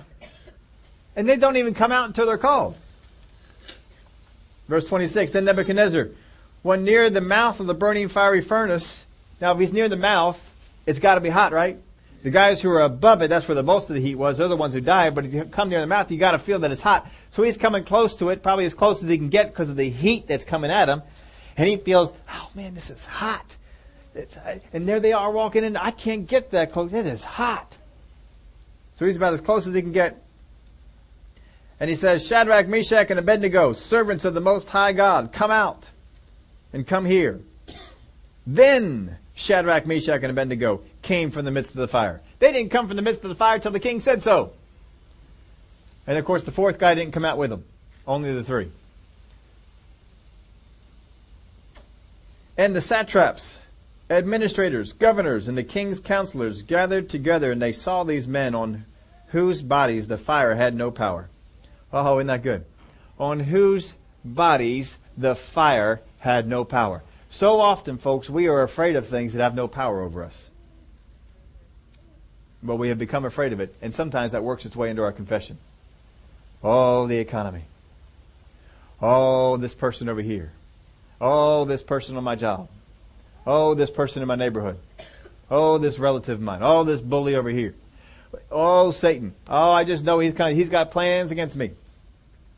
[1.17, 2.77] and they don't even come out until they're called.
[4.69, 6.09] Verse 26, then Nebuchadnezzar,
[6.61, 9.05] when near the mouth of the burning fiery furnace,
[9.41, 10.53] now if he's near the mouth,
[10.85, 11.77] it's got to be hot, right?
[12.23, 14.37] The guys who are above it, that's where the most of the heat was.
[14.37, 15.15] They're the ones who died.
[15.15, 17.09] But if you come near the mouth, you got to feel that it's hot.
[17.29, 19.75] So he's coming close to it, probably as close as he can get because of
[19.75, 21.01] the heat that's coming at him.
[21.55, 23.55] And he feels, oh man, this is hot.
[24.13, 24.37] It's,
[24.73, 25.77] and there they are walking in.
[25.77, 26.91] I can't get that close.
[26.91, 27.77] It is hot.
[28.95, 30.21] So he's about as close as he can get.
[31.79, 35.89] And he says, Shadrach, Meshach, and Abednego, servants of the Most High God, come out
[36.73, 37.39] and come here.
[38.47, 42.21] Then Shadrach, Meshach, and Abednego came from the midst of the fire.
[42.39, 44.53] They didn't come from the midst of the fire till the king said so.
[46.07, 47.63] And of course, the fourth guy didn't come out with them.
[48.07, 48.71] Only the three.
[52.57, 53.57] And the satraps,
[54.09, 58.85] administrators, governors, and the king's counselors gathered together, and they saw these men on
[59.27, 61.29] whose bodies the fire had no power.
[61.91, 62.65] Oh, oh, isn't that good?
[63.19, 67.03] On whose bodies the fire had no power.
[67.29, 70.49] So often, folks, we are afraid of things that have no power over us.
[72.63, 75.11] But we have become afraid of it, and sometimes that works its way into our
[75.11, 75.57] confession.
[76.63, 77.63] Oh, the economy.
[79.01, 80.51] Oh, this person over here.
[81.21, 82.67] Oh, this person on my job.
[83.45, 84.77] Oh, this person in my neighborhood.
[85.49, 86.59] Oh, this relative of mine.
[86.61, 87.75] Oh, this bully over here.
[88.51, 89.33] Oh, Satan.
[89.47, 91.71] Oh, I just know he's kind of, he's got plans against me.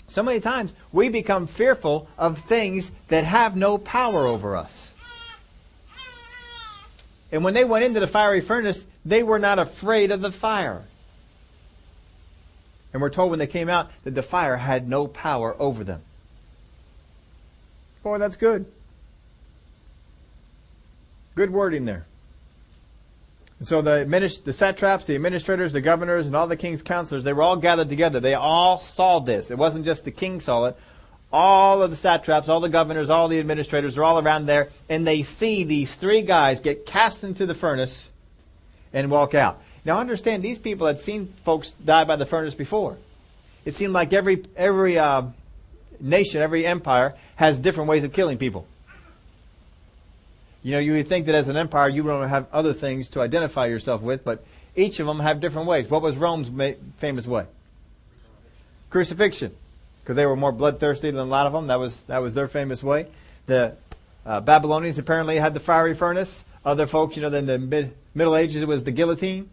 [0.07, 4.91] So many times we become fearful of things that have no power over us.
[7.31, 10.83] And when they went into the fiery furnace, they were not afraid of the fire.
[12.91, 16.01] And we're told when they came out that the fire had no power over them.
[18.01, 18.65] Boy, that's good.
[21.35, 22.07] Good wording there.
[23.59, 27.33] And so the, the satraps, the administrators, the governors, and all the king's counselors, they
[27.33, 28.21] were all gathered together.
[28.21, 29.51] They all saw this.
[29.51, 30.77] It wasn't just the king saw it.
[31.31, 35.05] all of the satraps, all the governors, all the administrators are all around there, and
[35.05, 38.09] they see these three guys get cast into the furnace
[38.93, 39.61] and walk out.
[39.85, 42.97] Now understand, these people had seen folks die by the furnace before.
[43.65, 45.23] It seemed like every every uh,
[45.99, 48.65] nation, every empire has different ways of killing people.
[50.61, 53.21] You know, you would think that as an empire you don't have other things to
[53.21, 54.43] identify yourself with, but
[54.75, 55.89] each of them have different ways.
[55.89, 57.45] What was Rome's ma- famous way?
[58.89, 59.55] Crucifixion,
[60.01, 61.67] because they were more bloodthirsty than a lot of them.
[61.67, 63.07] That was that was their famous way.
[63.45, 63.75] The
[64.25, 66.43] uh, Babylonians apparently had the fiery furnace.
[66.65, 69.49] Other folks, you know, in the mid, Middle Ages it was the guillotine.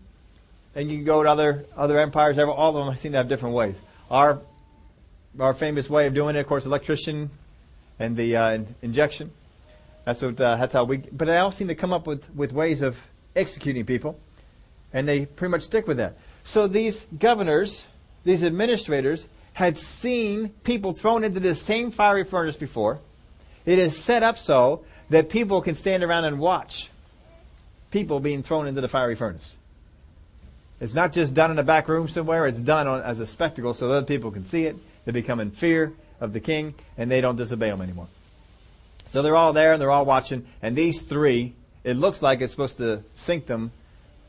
[0.75, 2.39] And you can go to other other empires.
[2.39, 3.81] All of them seem to have different ways.
[4.11, 4.41] Our
[5.39, 7.31] our famous way of doing it, of course, electrician
[7.99, 9.31] and the uh, injection.
[10.07, 10.41] That's what.
[10.41, 10.99] Uh, that's how we.
[10.99, 12.97] But they all seem to come up with with ways of
[13.35, 14.19] executing people,
[14.93, 16.17] and they pretty much stick with that.
[16.45, 17.85] So these governors,
[18.25, 23.01] these administrators, had seen people thrown into this same fiery furnace before.
[23.65, 26.89] It is set up so that people can stand around and watch
[27.91, 29.57] people being thrown into the fiery furnace.
[30.81, 33.75] It's not just done in a back room somewhere, it's done on, as a spectacle
[33.75, 34.77] so that other people can see it.
[35.05, 38.07] They become in fear of the king and they don't disobey him anymore.
[39.11, 42.53] So they're all there and they're all watching, and these three, it looks like it's
[42.53, 43.71] supposed to sink them,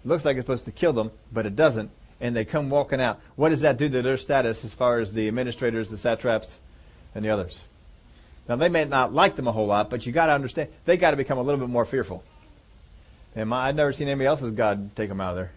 [0.03, 1.89] it looks like it's supposed to kill them, but it doesn't,
[2.21, 3.19] and they come walking out.
[3.35, 6.59] What does that do to their status as far as the administrators, the satraps,
[7.15, 7.63] and the others?
[8.47, 11.17] Now they may not like them a whole lot, but you gotta understand, they gotta
[11.17, 12.23] become a little bit more fearful.
[13.35, 15.51] And my, I've never seen anybody else's God take them out of there.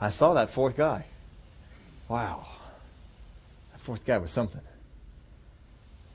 [0.00, 1.04] I saw that fourth guy.
[2.08, 2.46] Wow.
[3.72, 4.60] That fourth guy was something.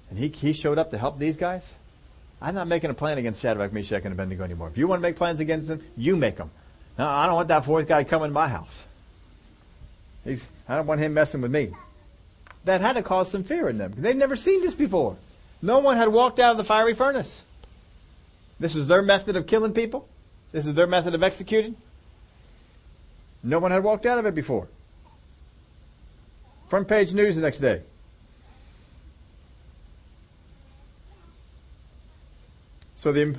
[0.09, 1.69] And he, he showed up to help these guys.
[2.41, 4.67] I'm not making a plan against Shadrach, Meshach, and Abednego anymore.
[4.67, 6.51] If you want to make plans against them, you make them.
[6.97, 8.85] No, I don't want that fourth guy coming to my house.
[10.23, 11.71] He's, I don't want him messing with me.
[12.65, 15.15] That had to cause some fear in them they'd never seen this before.
[15.61, 17.43] No one had walked out of the fiery furnace.
[18.59, 20.07] This is their method of killing people.
[20.51, 21.75] This is their method of executing.
[23.41, 24.67] No one had walked out of it before.
[26.69, 27.81] Front page news the next day.
[32.97, 33.35] So the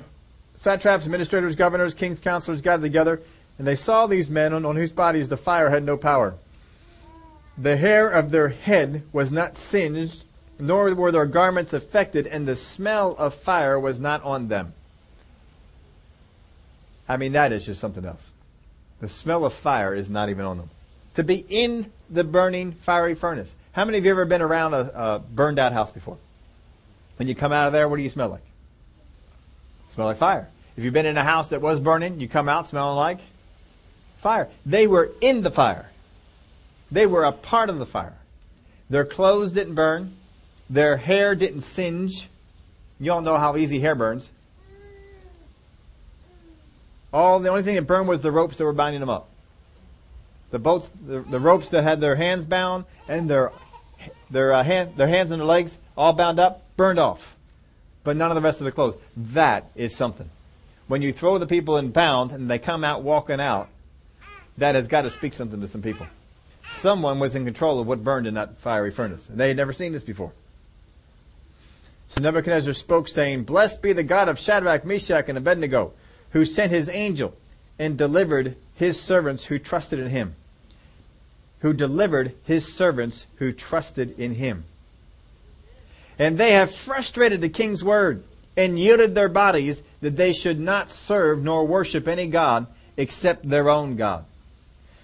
[0.55, 3.21] satraps, administrators, governors, kings, counselors gathered together,
[3.57, 6.35] and they saw these men on, on whose bodies the fire had no power.
[7.57, 10.23] The hair of their head was not singed,
[10.57, 14.73] nor were their garments affected, and the smell of fire was not on them.
[17.07, 18.29] I mean, that is just something else.
[19.01, 20.69] The smell of fire is not even on them.
[21.15, 23.53] To be in the burning fiery furnace.
[23.73, 26.17] How many of you ever been around a, a burned out house before?
[27.17, 28.48] When you come out of there, what do you smell like?
[29.89, 30.49] Smell like fire.
[30.77, 33.19] If you've been in a house that was burning, you come out smelling like
[34.17, 34.49] fire.
[34.65, 35.89] They were in the fire.
[36.91, 38.17] They were a part of the fire.
[38.89, 40.15] Their clothes didn't burn.
[40.69, 42.29] Their hair didn't singe.
[42.99, 44.29] You all know how easy hair burns.
[47.11, 49.29] All the only thing that burned was the ropes that were binding them up.
[50.51, 53.51] The boats, the, the ropes that had their hands bound and their
[54.29, 57.35] their uh, hand, their hands and their legs all bound up, burned off
[58.09, 58.97] but none of the rest of the clothes.
[59.15, 60.31] That is something.
[60.87, 63.69] When you throw the people in bound and they come out walking out,
[64.57, 66.07] that has got to speak something to some people.
[66.67, 69.29] Someone was in control of what burned in that fiery furnace.
[69.29, 70.31] And they had never seen this before.
[72.07, 75.93] So Nebuchadnezzar spoke saying, Blessed be the God of Shadrach, Meshach, and Abednego,
[76.31, 77.35] who sent his angel
[77.77, 80.33] and delivered his servants who trusted in him.
[81.59, 84.63] Who delivered his servants who trusted in him.
[86.19, 88.23] And they have frustrated the king's word
[88.57, 93.69] and yielded their bodies that they should not serve nor worship any God except their
[93.69, 94.25] own God.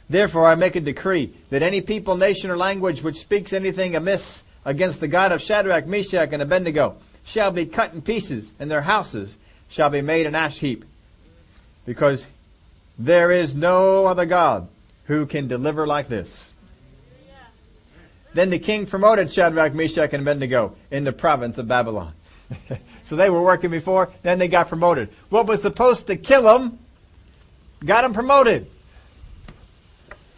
[0.10, 4.44] Therefore I make a decree that any people, nation, or language which speaks anything amiss
[4.66, 8.82] against the God of Shadrach, Meshach, and Abednego shall be cut in pieces, and their
[8.82, 9.38] houses
[9.70, 10.86] shall be made an ash heap.
[11.86, 12.28] Because
[13.00, 14.68] there is no other God
[15.06, 16.52] who can deliver like this.
[18.36, 22.14] Then the king promoted Shadrach, Meshach, and Abednego in the province of Babylon.
[23.04, 25.08] so they were working before, then they got promoted.
[25.30, 26.78] What was supposed to kill them
[27.86, 28.70] got them promoted.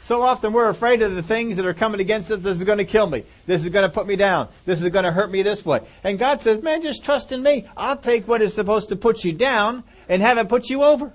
[0.01, 2.41] So often we're afraid of the things that are coming against us.
[2.41, 3.23] This is going to kill me.
[3.47, 4.49] This is going to put me down.
[4.63, 5.81] This is going to hurt me this way.
[6.03, 7.67] And God says, man, just trust in me.
[7.75, 11.11] I'll take what is supposed to put you down and have it put you over.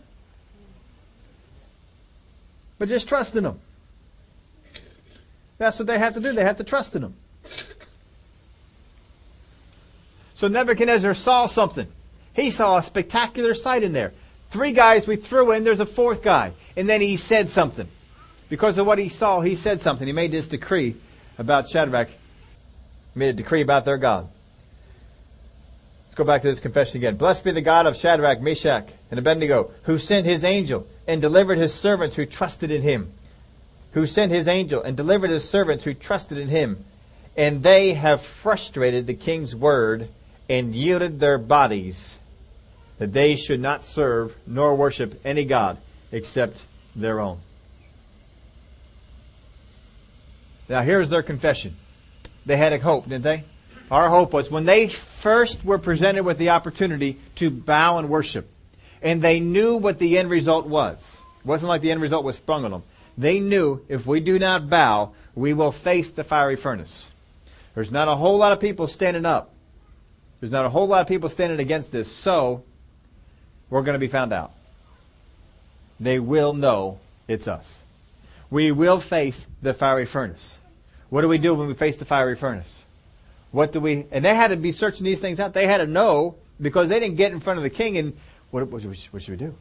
[2.79, 3.61] But just trust in Him.
[5.63, 6.33] That's what they have to do.
[6.33, 7.15] They have to trust in him.
[10.35, 11.87] So Nebuchadnezzar saw something.
[12.35, 14.13] He saw a spectacular sight in there.
[14.51, 16.53] Three guys we threw in, there's a fourth guy.
[16.77, 17.87] And then he said something.
[18.49, 20.05] Because of what he saw, he said something.
[20.05, 20.97] He made this decree
[21.39, 22.09] about Shadrach.
[22.09, 22.17] He
[23.15, 24.29] made a decree about their God.
[26.07, 27.15] Let's go back to this confession again.
[27.15, 31.59] Blessed be the God of Shadrach, Meshach, and Abednego, who sent his angel and delivered
[31.59, 33.13] his servants who trusted in him.
[33.93, 36.85] Who sent his angel and delivered his servants who trusted in him.
[37.37, 40.09] And they have frustrated the king's word
[40.49, 42.19] and yielded their bodies
[42.99, 45.79] that they should not serve nor worship any God
[46.11, 46.65] except
[46.95, 47.41] their own.
[50.69, 51.77] Now here's their confession.
[52.47, 53.45] They had a hope, didn't they?
[53.91, 58.49] Our hope was when they first were presented with the opportunity to bow and worship,
[59.03, 61.21] and they knew what the end result was.
[61.41, 62.83] It wasn't like the end result was sprung on them.
[63.17, 67.09] They knew if we do not bow, we will face the fiery furnace.
[67.75, 69.53] There's not a whole lot of people standing up.
[70.41, 72.65] There's not a whole lot of people standing against this, so
[73.71, 74.53] we're going to be found out.
[76.01, 76.99] They will know
[77.29, 77.79] it's us.
[78.51, 80.59] We will face the fiery furnace.
[81.11, 82.85] What do we do when we face the fiery furnace?
[83.51, 85.55] What do we, and they had to be searching these things out.
[85.55, 88.17] They had to know because they didn't get in front of the king and
[88.51, 89.55] what, what, what should we do?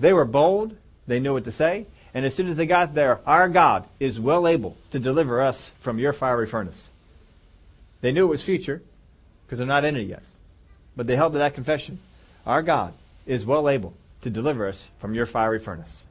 [0.00, 0.76] They were bold.
[1.06, 1.86] They knew what to say.
[2.14, 5.72] And as soon as they got there, our God is well able to deliver us
[5.80, 6.88] from your fiery furnace.
[8.00, 8.80] They knew it was future
[9.44, 10.22] because they're not in it yet.
[10.96, 11.98] But they held to that confession.
[12.46, 12.94] Our God
[13.26, 16.04] is well able to deliver us from your fiery furnace.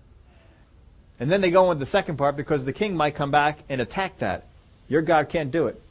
[1.20, 3.60] And then they go on with the second part because the king might come back
[3.70, 4.45] and attack that.
[4.89, 5.82] Your God can't do it.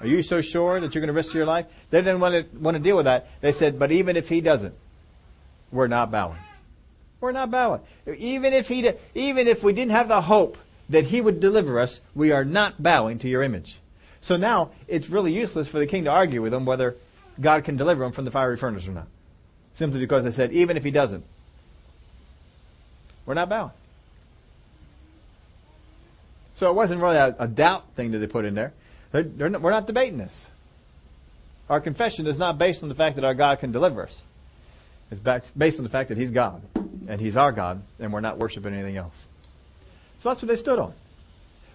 [0.00, 1.66] Are you so sure that you're going to risk your life?
[1.90, 3.28] They didn't want to, want to deal with that.
[3.42, 4.74] They said, but even if he doesn't,
[5.70, 6.38] we're not bowing.
[7.20, 7.80] We're not bowing.
[8.18, 10.56] Even if he, even if we didn't have the hope
[10.88, 13.78] that he would deliver us, we are not bowing to your image.
[14.20, 16.96] So now it's really useless for the king to argue with them whether
[17.40, 19.06] God can deliver them from the fiery furnace or not.
[19.72, 21.24] Simply because they said, even if he doesn't,
[23.24, 23.70] we're not bowing.
[26.54, 28.72] So it wasn't really a, a doubt thing that they put in there.
[29.12, 30.48] They're, they're not, we're not debating this.
[31.70, 34.22] Our confession is not based on the fact that our God can deliver us.
[35.10, 36.62] It's based on the fact that He's God,
[37.10, 39.26] and He's our God, and we're not worshiping anything else.
[40.18, 40.94] So that's what they stood on.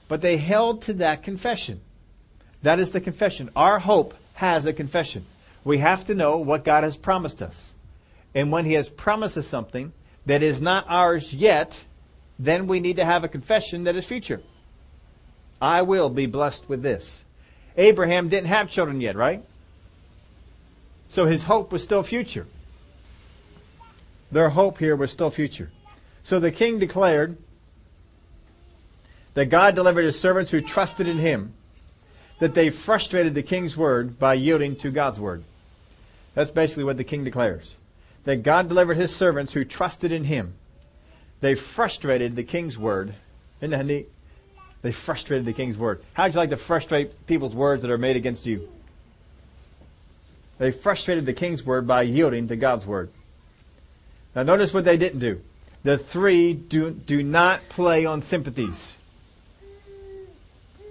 [0.07, 1.81] But they held to that confession.
[2.63, 3.49] That is the confession.
[3.53, 5.25] Our hope has a confession.
[5.65, 7.73] We have to know what God has promised us.
[8.33, 9.91] And when He has promised us something
[10.25, 11.83] that is not ours yet,
[12.39, 14.41] then we need to have a confession that is future.
[15.61, 17.25] I will be blessed with this.
[17.75, 19.43] Abraham didn't have children yet, right?
[21.09, 22.47] So his hope was still future.
[24.31, 25.71] Their hope here was still future.
[26.23, 27.37] So the king declared
[29.35, 31.53] that God delivered his servants who trusted in him,
[32.39, 35.43] that they frustrated the king's word by yielding to God's word.
[36.33, 37.75] That's basically what the king declares.
[38.23, 40.55] That God delivered his servants who trusted in him.
[41.41, 43.13] They frustrated the king's word.
[43.61, 44.09] Isn't that neat?
[44.81, 46.03] They frustrated the king's word.
[46.13, 48.69] How'd you like to frustrate people's words that are made against you?
[50.57, 53.09] They frustrated the king's word by yielding to God's word.
[54.35, 55.41] Now notice what they didn't do.
[55.83, 58.97] The three do, do not play on sympathies.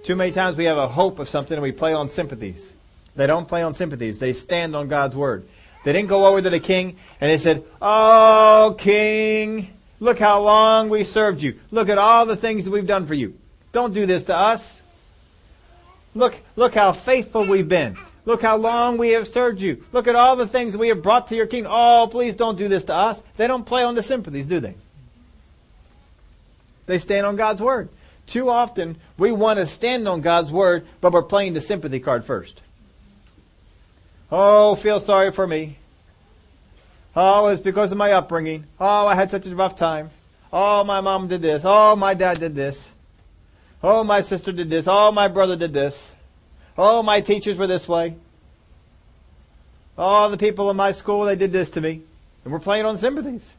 [0.03, 2.73] Too many times we have a hope of something and we play on sympathies.
[3.15, 4.19] They don't play on sympathies.
[4.19, 5.47] They stand on God's word.
[5.83, 9.69] They didn't go over to the king and they said, Oh, king,
[9.99, 11.59] look how long we served you.
[11.71, 13.35] Look at all the things that we've done for you.
[13.71, 14.81] Don't do this to us.
[16.13, 17.97] Look, look how faithful we've been.
[18.25, 19.83] Look how long we have served you.
[19.91, 21.71] Look at all the things we have brought to your kingdom.
[21.73, 23.21] Oh, please don't do this to us.
[23.37, 24.75] They don't play on the sympathies, do they?
[26.87, 27.89] They stand on God's word.
[28.25, 32.25] Too often, we want to stand on God's word, but we're playing the sympathy card
[32.25, 32.61] first.
[34.31, 35.77] Oh, feel sorry for me.
[37.15, 38.65] Oh, it's because of my upbringing.
[38.79, 40.09] Oh, I had such a rough time.
[40.51, 41.61] Oh, my mom did this.
[41.63, 42.89] Oh, my dad did this.
[43.83, 44.87] Oh, my sister did this.
[44.87, 46.11] Oh, my brother did this.
[46.77, 48.15] Oh, my teachers were this way.
[49.97, 52.01] Oh, the people in my school, they did this to me.
[52.43, 53.53] And we're playing on sympathies.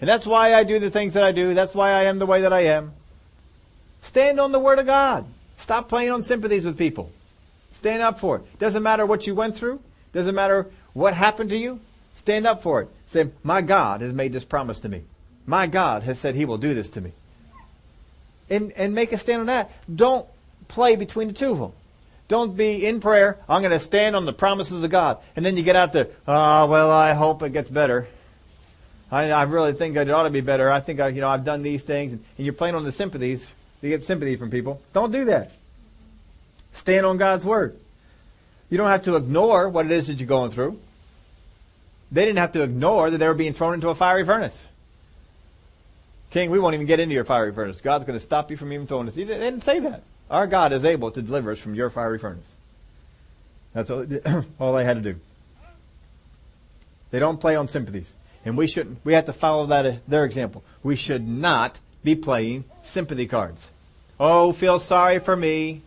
[0.00, 1.54] And that's why I do the things that I do.
[1.54, 2.92] That's why I am the way that I am.
[4.00, 5.26] Stand on the Word of God.
[5.58, 7.12] Stop playing on sympathies with people.
[7.72, 8.58] Stand up for it.
[8.58, 9.80] Doesn't matter what you went through.
[10.12, 11.80] Doesn't matter what happened to you.
[12.14, 12.88] Stand up for it.
[13.06, 15.02] Say, my God has made this promise to me.
[15.46, 17.12] My God has said He will do this to me
[18.52, 19.70] and, and make a stand on that.
[19.94, 20.26] Don't
[20.68, 21.72] play between the two of them.
[22.32, 25.18] Don't be in prayer, I'm going to stand on the promises of God.
[25.36, 28.08] And then you get out there, oh, well, I hope it gets better.
[29.10, 30.70] I, I really think it ought to be better.
[30.70, 32.14] I think I, you know, I've done these things.
[32.14, 33.46] And, and you're playing on the sympathies.
[33.82, 34.80] You get sympathy from people.
[34.94, 35.52] Don't do that.
[36.72, 37.78] Stand on God's Word.
[38.70, 40.80] You don't have to ignore what it is that you're going through.
[42.10, 44.64] They didn't have to ignore that they were being thrown into a fiery furnace.
[46.30, 47.82] King, we won't even get into your fiery furnace.
[47.82, 49.16] God's going to stop you from even throwing us.
[49.16, 50.02] He didn't say that.
[50.32, 52.50] Our God is able to deliver us from your fiery furnace.
[53.74, 54.06] That's all,
[54.58, 55.20] all they had to do.
[57.10, 58.14] They don't play on sympathies.
[58.44, 60.64] And we shouldn't, we have to follow that, uh, their example.
[60.82, 63.70] We should not be playing sympathy cards.
[64.18, 65.82] Oh, feel sorry for me.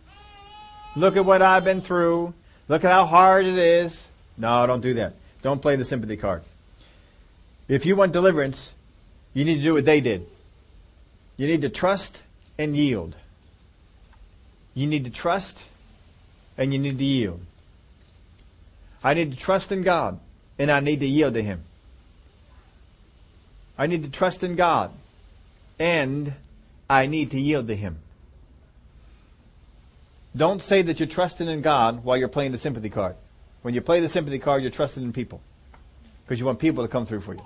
[0.94, 2.32] Look at what I've been through.
[2.68, 4.06] Look at how hard it is.
[4.38, 5.14] No, don't do that.
[5.42, 6.42] Don't play the sympathy card.
[7.68, 8.74] If you want deliverance,
[9.34, 10.26] you need to do what they did.
[11.36, 12.22] You need to trust
[12.58, 13.16] and yield.
[14.76, 15.64] You need to trust
[16.58, 17.40] and you need to yield.
[19.02, 20.20] I need to trust in God
[20.58, 21.64] and I need to yield to Him.
[23.78, 24.92] I need to trust in God
[25.78, 26.34] and
[26.90, 27.96] I need to yield to Him.
[30.36, 33.16] Don't say that you're trusting in God while you're playing the sympathy card.
[33.62, 35.40] When you play the sympathy card, you're trusting in people.
[36.24, 37.40] Because you want people to come through for you.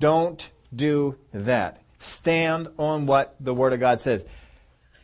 [0.00, 1.80] Don't do that.
[2.00, 4.24] Stand on what the Word of God says.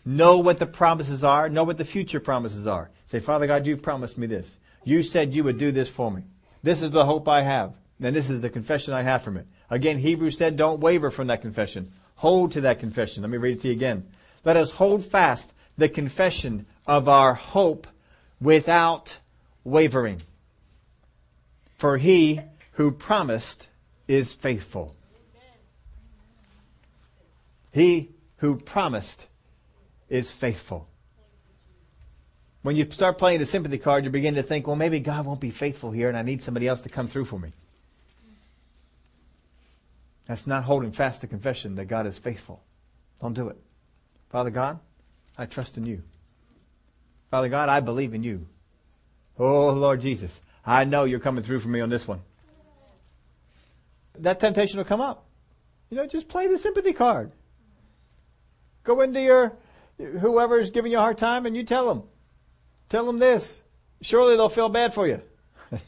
[0.05, 1.49] Know what the promises are.
[1.49, 2.91] Know what the future promises are.
[3.07, 4.57] Say, Father God, you promised me this.
[4.85, 6.23] You said you would do this for me.
[6.63, 7.75] This is the hope I have.
[8.01, 9.47] And this is the confession I have from it.
[9.71, 11.93] Again, Hebrews said, don't waver from that confession.
[12.17, 13.23] Hold to that confession.
[13.23, 14.07] Let me read it to you again.
[14.45, 17.87] Let us hold fast the confession of our hope
[18.41, 19.19] without
[19.63, 20.21] wavering.
[21.77, 22.41] For he
[22.73, 23.69] who promised
[24.09, 24.97] is faithful.
[27.73, 29.27] He who promised
[30.13, 30.87] is faithful.
[32.61, 35.41] When you start playing the sympathy card, you begin to think, well, maybe God won't
[35.41, 37.53] be faithful here and I need somebody else to come through for me.
[40.27, 42.63] That's not holding fast to confession that God is faithful.
[43.21, 43.57] Don't do it.
[44.31, 44.79] Father God,
[45.37, 46.03] I trust in you.
[47.31, 48.47] Father God, I believe in you.
[49.39, 52.21] Oh, Lord Jesus, I know you're coming through for me on this one.
[54.19, 55.25] That temptation will come up.
[55.89, 57.33] You know, just play the sympathy card.
[58.85, 59.53] Go into your,
[59.99, 62.03] whoever's giving you a hard time and you tell them.
[62.89, 63.61] Tell them this.
[64.01, 65.23] Surely they'll feel bad for you.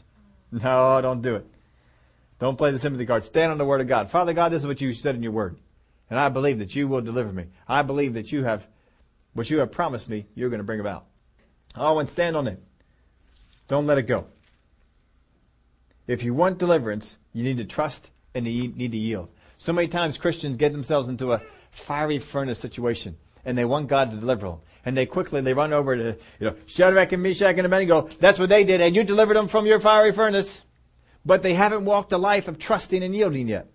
[0.51, 1.45] no, don't do it.
[2.39, 3.23] Don't play the sympathy card.
[3.23, 4.09] Stand on the word of God.
[4.09, 5.57] Father God, this is what you said in your word.
[6.09, 7.45] And I believe that you will deliver me.
[7.67, 8.67] I believe that you have,
[9.33, 11.05] what you have promised me, you're going to bring about.
[11.75, 12.61] Oh, and stand on it.
[13.67, 14.27] Don't let it go.
[16.07, 19.29] If you want deliverance, you need to trust and you need to yield.
[19.57, 21.41] So many times Christians get themselves into a
[21.71, 24.59] fiery furnace situation and they want God to deliver them.
[24.83, 28.03] And they quickly, they run over to, you know, Shadrach and Meshach and Abednego.
[28.19, 30.61] That's what they did and you delivered them from your fiery furnace.
[31.25, 33.67] But they haven't walked a life of trusting and yielding yet.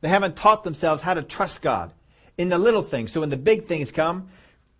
[0.00, 1.92] They haven't taught themselves how to trust God
[2.38, 3.12] in the little things.
[3.12, 4.28] So when the big things come,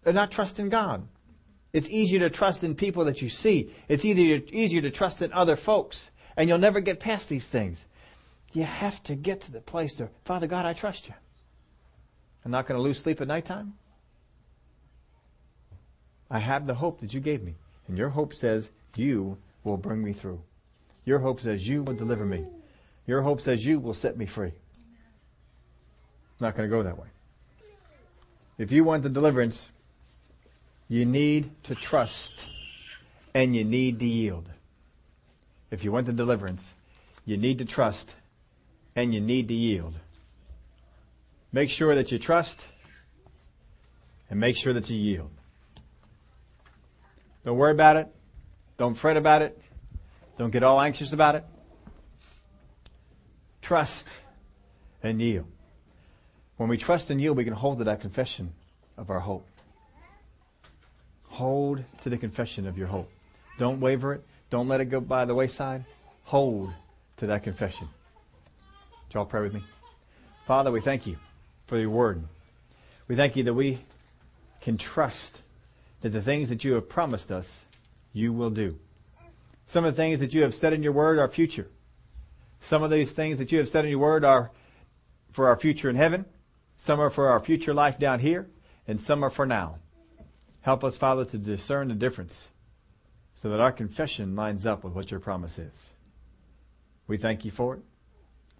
[0.02, 1.07] they're not trusting God.
[1.72, 3.72] It's easier to trust in people that you see.
[3.88, 6.11] It's easier, easier to trust in other folks.
[6.36, 7.84] And you'll never get past these things.
[8.52, 11.14] You have to get to the place where, Father God, I trust you.
[12.44, 13.74] I'm not going to lose sleep at nighttime.
[16.31, 17.55] I have the hope that you gave me.
[17.87, 20.41] And your hope says you will bring me through.
[21.05, 22.45] Your hope says you will deliver me.
[23.07, 24.53] Your hope says you will set me free.
[26.41, 27.09] Not going to go that way.
[28.57, 29.68] If you want the deliverance,
[30.89, 32.47] you need to trust
[33.35, 34.49] and you need to yield.
[35.70, 36.72] If you want the deliverance,
[37.25, 38.14] you need to trust
[38.95, 39.95] and you need to yield.
[41.53, 42.66] Make sure that you trust
[44.31, 45.31] and make sure that you yield.
[47.45, 48.09] Don't worry about it.
[48.78, 49.61] Don't fret about it.
[50.36, 51.45] Don't get all anxious about it.
[53.62, 54.09] Trust
[55.03, 55.47] and yield.
[56.57, 58.53] When we trust and yield, we can hold to that confession
[58.97, 59.47] of our hope.
[61.28, 63.11] Hold to the confession of your hope.
[63.59, 64.24] Don't waver it.
[64.51, 65.84] Don't let it go by the wayside.
[66.24, 66.72] Hold
[67.18, 67.88] to that confession.
[69.09, 69.64] Would y'all pray with me?
[70.47, 71.16] Father, we thank you
[71.66, 72.22] for your word.
[73.09, 73.80] We thank you that we
[74.61, 75.38] can trust
[76.05, 77.64] that the things that you have promised us,
[78.12, 78.78] you will do.
[79.66, 81.70] Some of the things that you have said in your word are future.
[82.61, 84.50] Some of these things that you have said in your word are
[85.32, 86.26] for our future in heaven.
[86.76, 88.46] Some are for our future life down here.
[88.86, 89.78] And some are for now.
[90.61, 92.48] Help us, Father, to discern the difference
[93.34, 95.88] so that our confession lines up with what your promise is.
[97.07, 97.82] We thank you for it.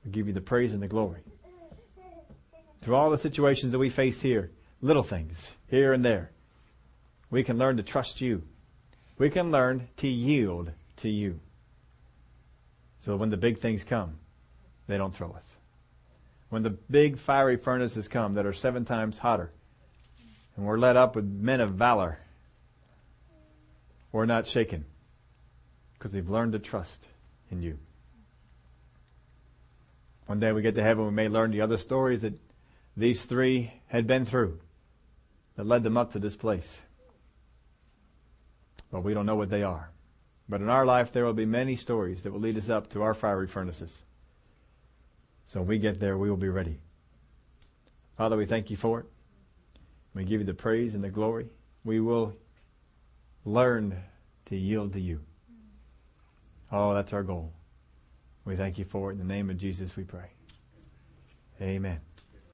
[0.03, 1.21] We give you the praise and the glory.
[2.81, 6.31] Through all the situations that we face here, little things here and there,
[7.35, 8.45] we can learn to trust you.
[9.19, 11.41] We can learn to yield to you.
[13.01, 14.21] So when the big things come,
[14.87, 15.57] they don't throw us.
[16.49, 19.51] When the big fiery furnaces come that are seven times hotter,
[20.55, 22.21] and we're led up with men of valor,
[24.13, 24.85] we're not shaken
[25.95, 27.05] because we've learned to trust
[27.51, 27.79] in you.
[30.27, 32.39] One day we get to heaven, we may learn the other stories that
[32.97, 34.61] these three had been through
[35.57, 36.81] that led them up to this place.
[38.95, 39.91] But we don't know what they are.
[40.49, 43.03] But in our life, there will be many stories that will lead us up to
[43.03, 44.05] our fiery furnaces.
[45.47, 46.79] So when we get there, we will be ready.
[48.17, 49.07] Father, we thank you for it.
[50.15, 51.49] We give you the praise and the glory.
[51.85, 52.37] We will
[53.45, 54.01] learn
[54.45, 55.23] to yield to you.
[56.71, 57.53] Oh, that's our goal.
[58.45, 59.15] We thank you for it.
[59.15, 60.31] In the name of Jesus, we pray.
[61.61, 61.99] Amen.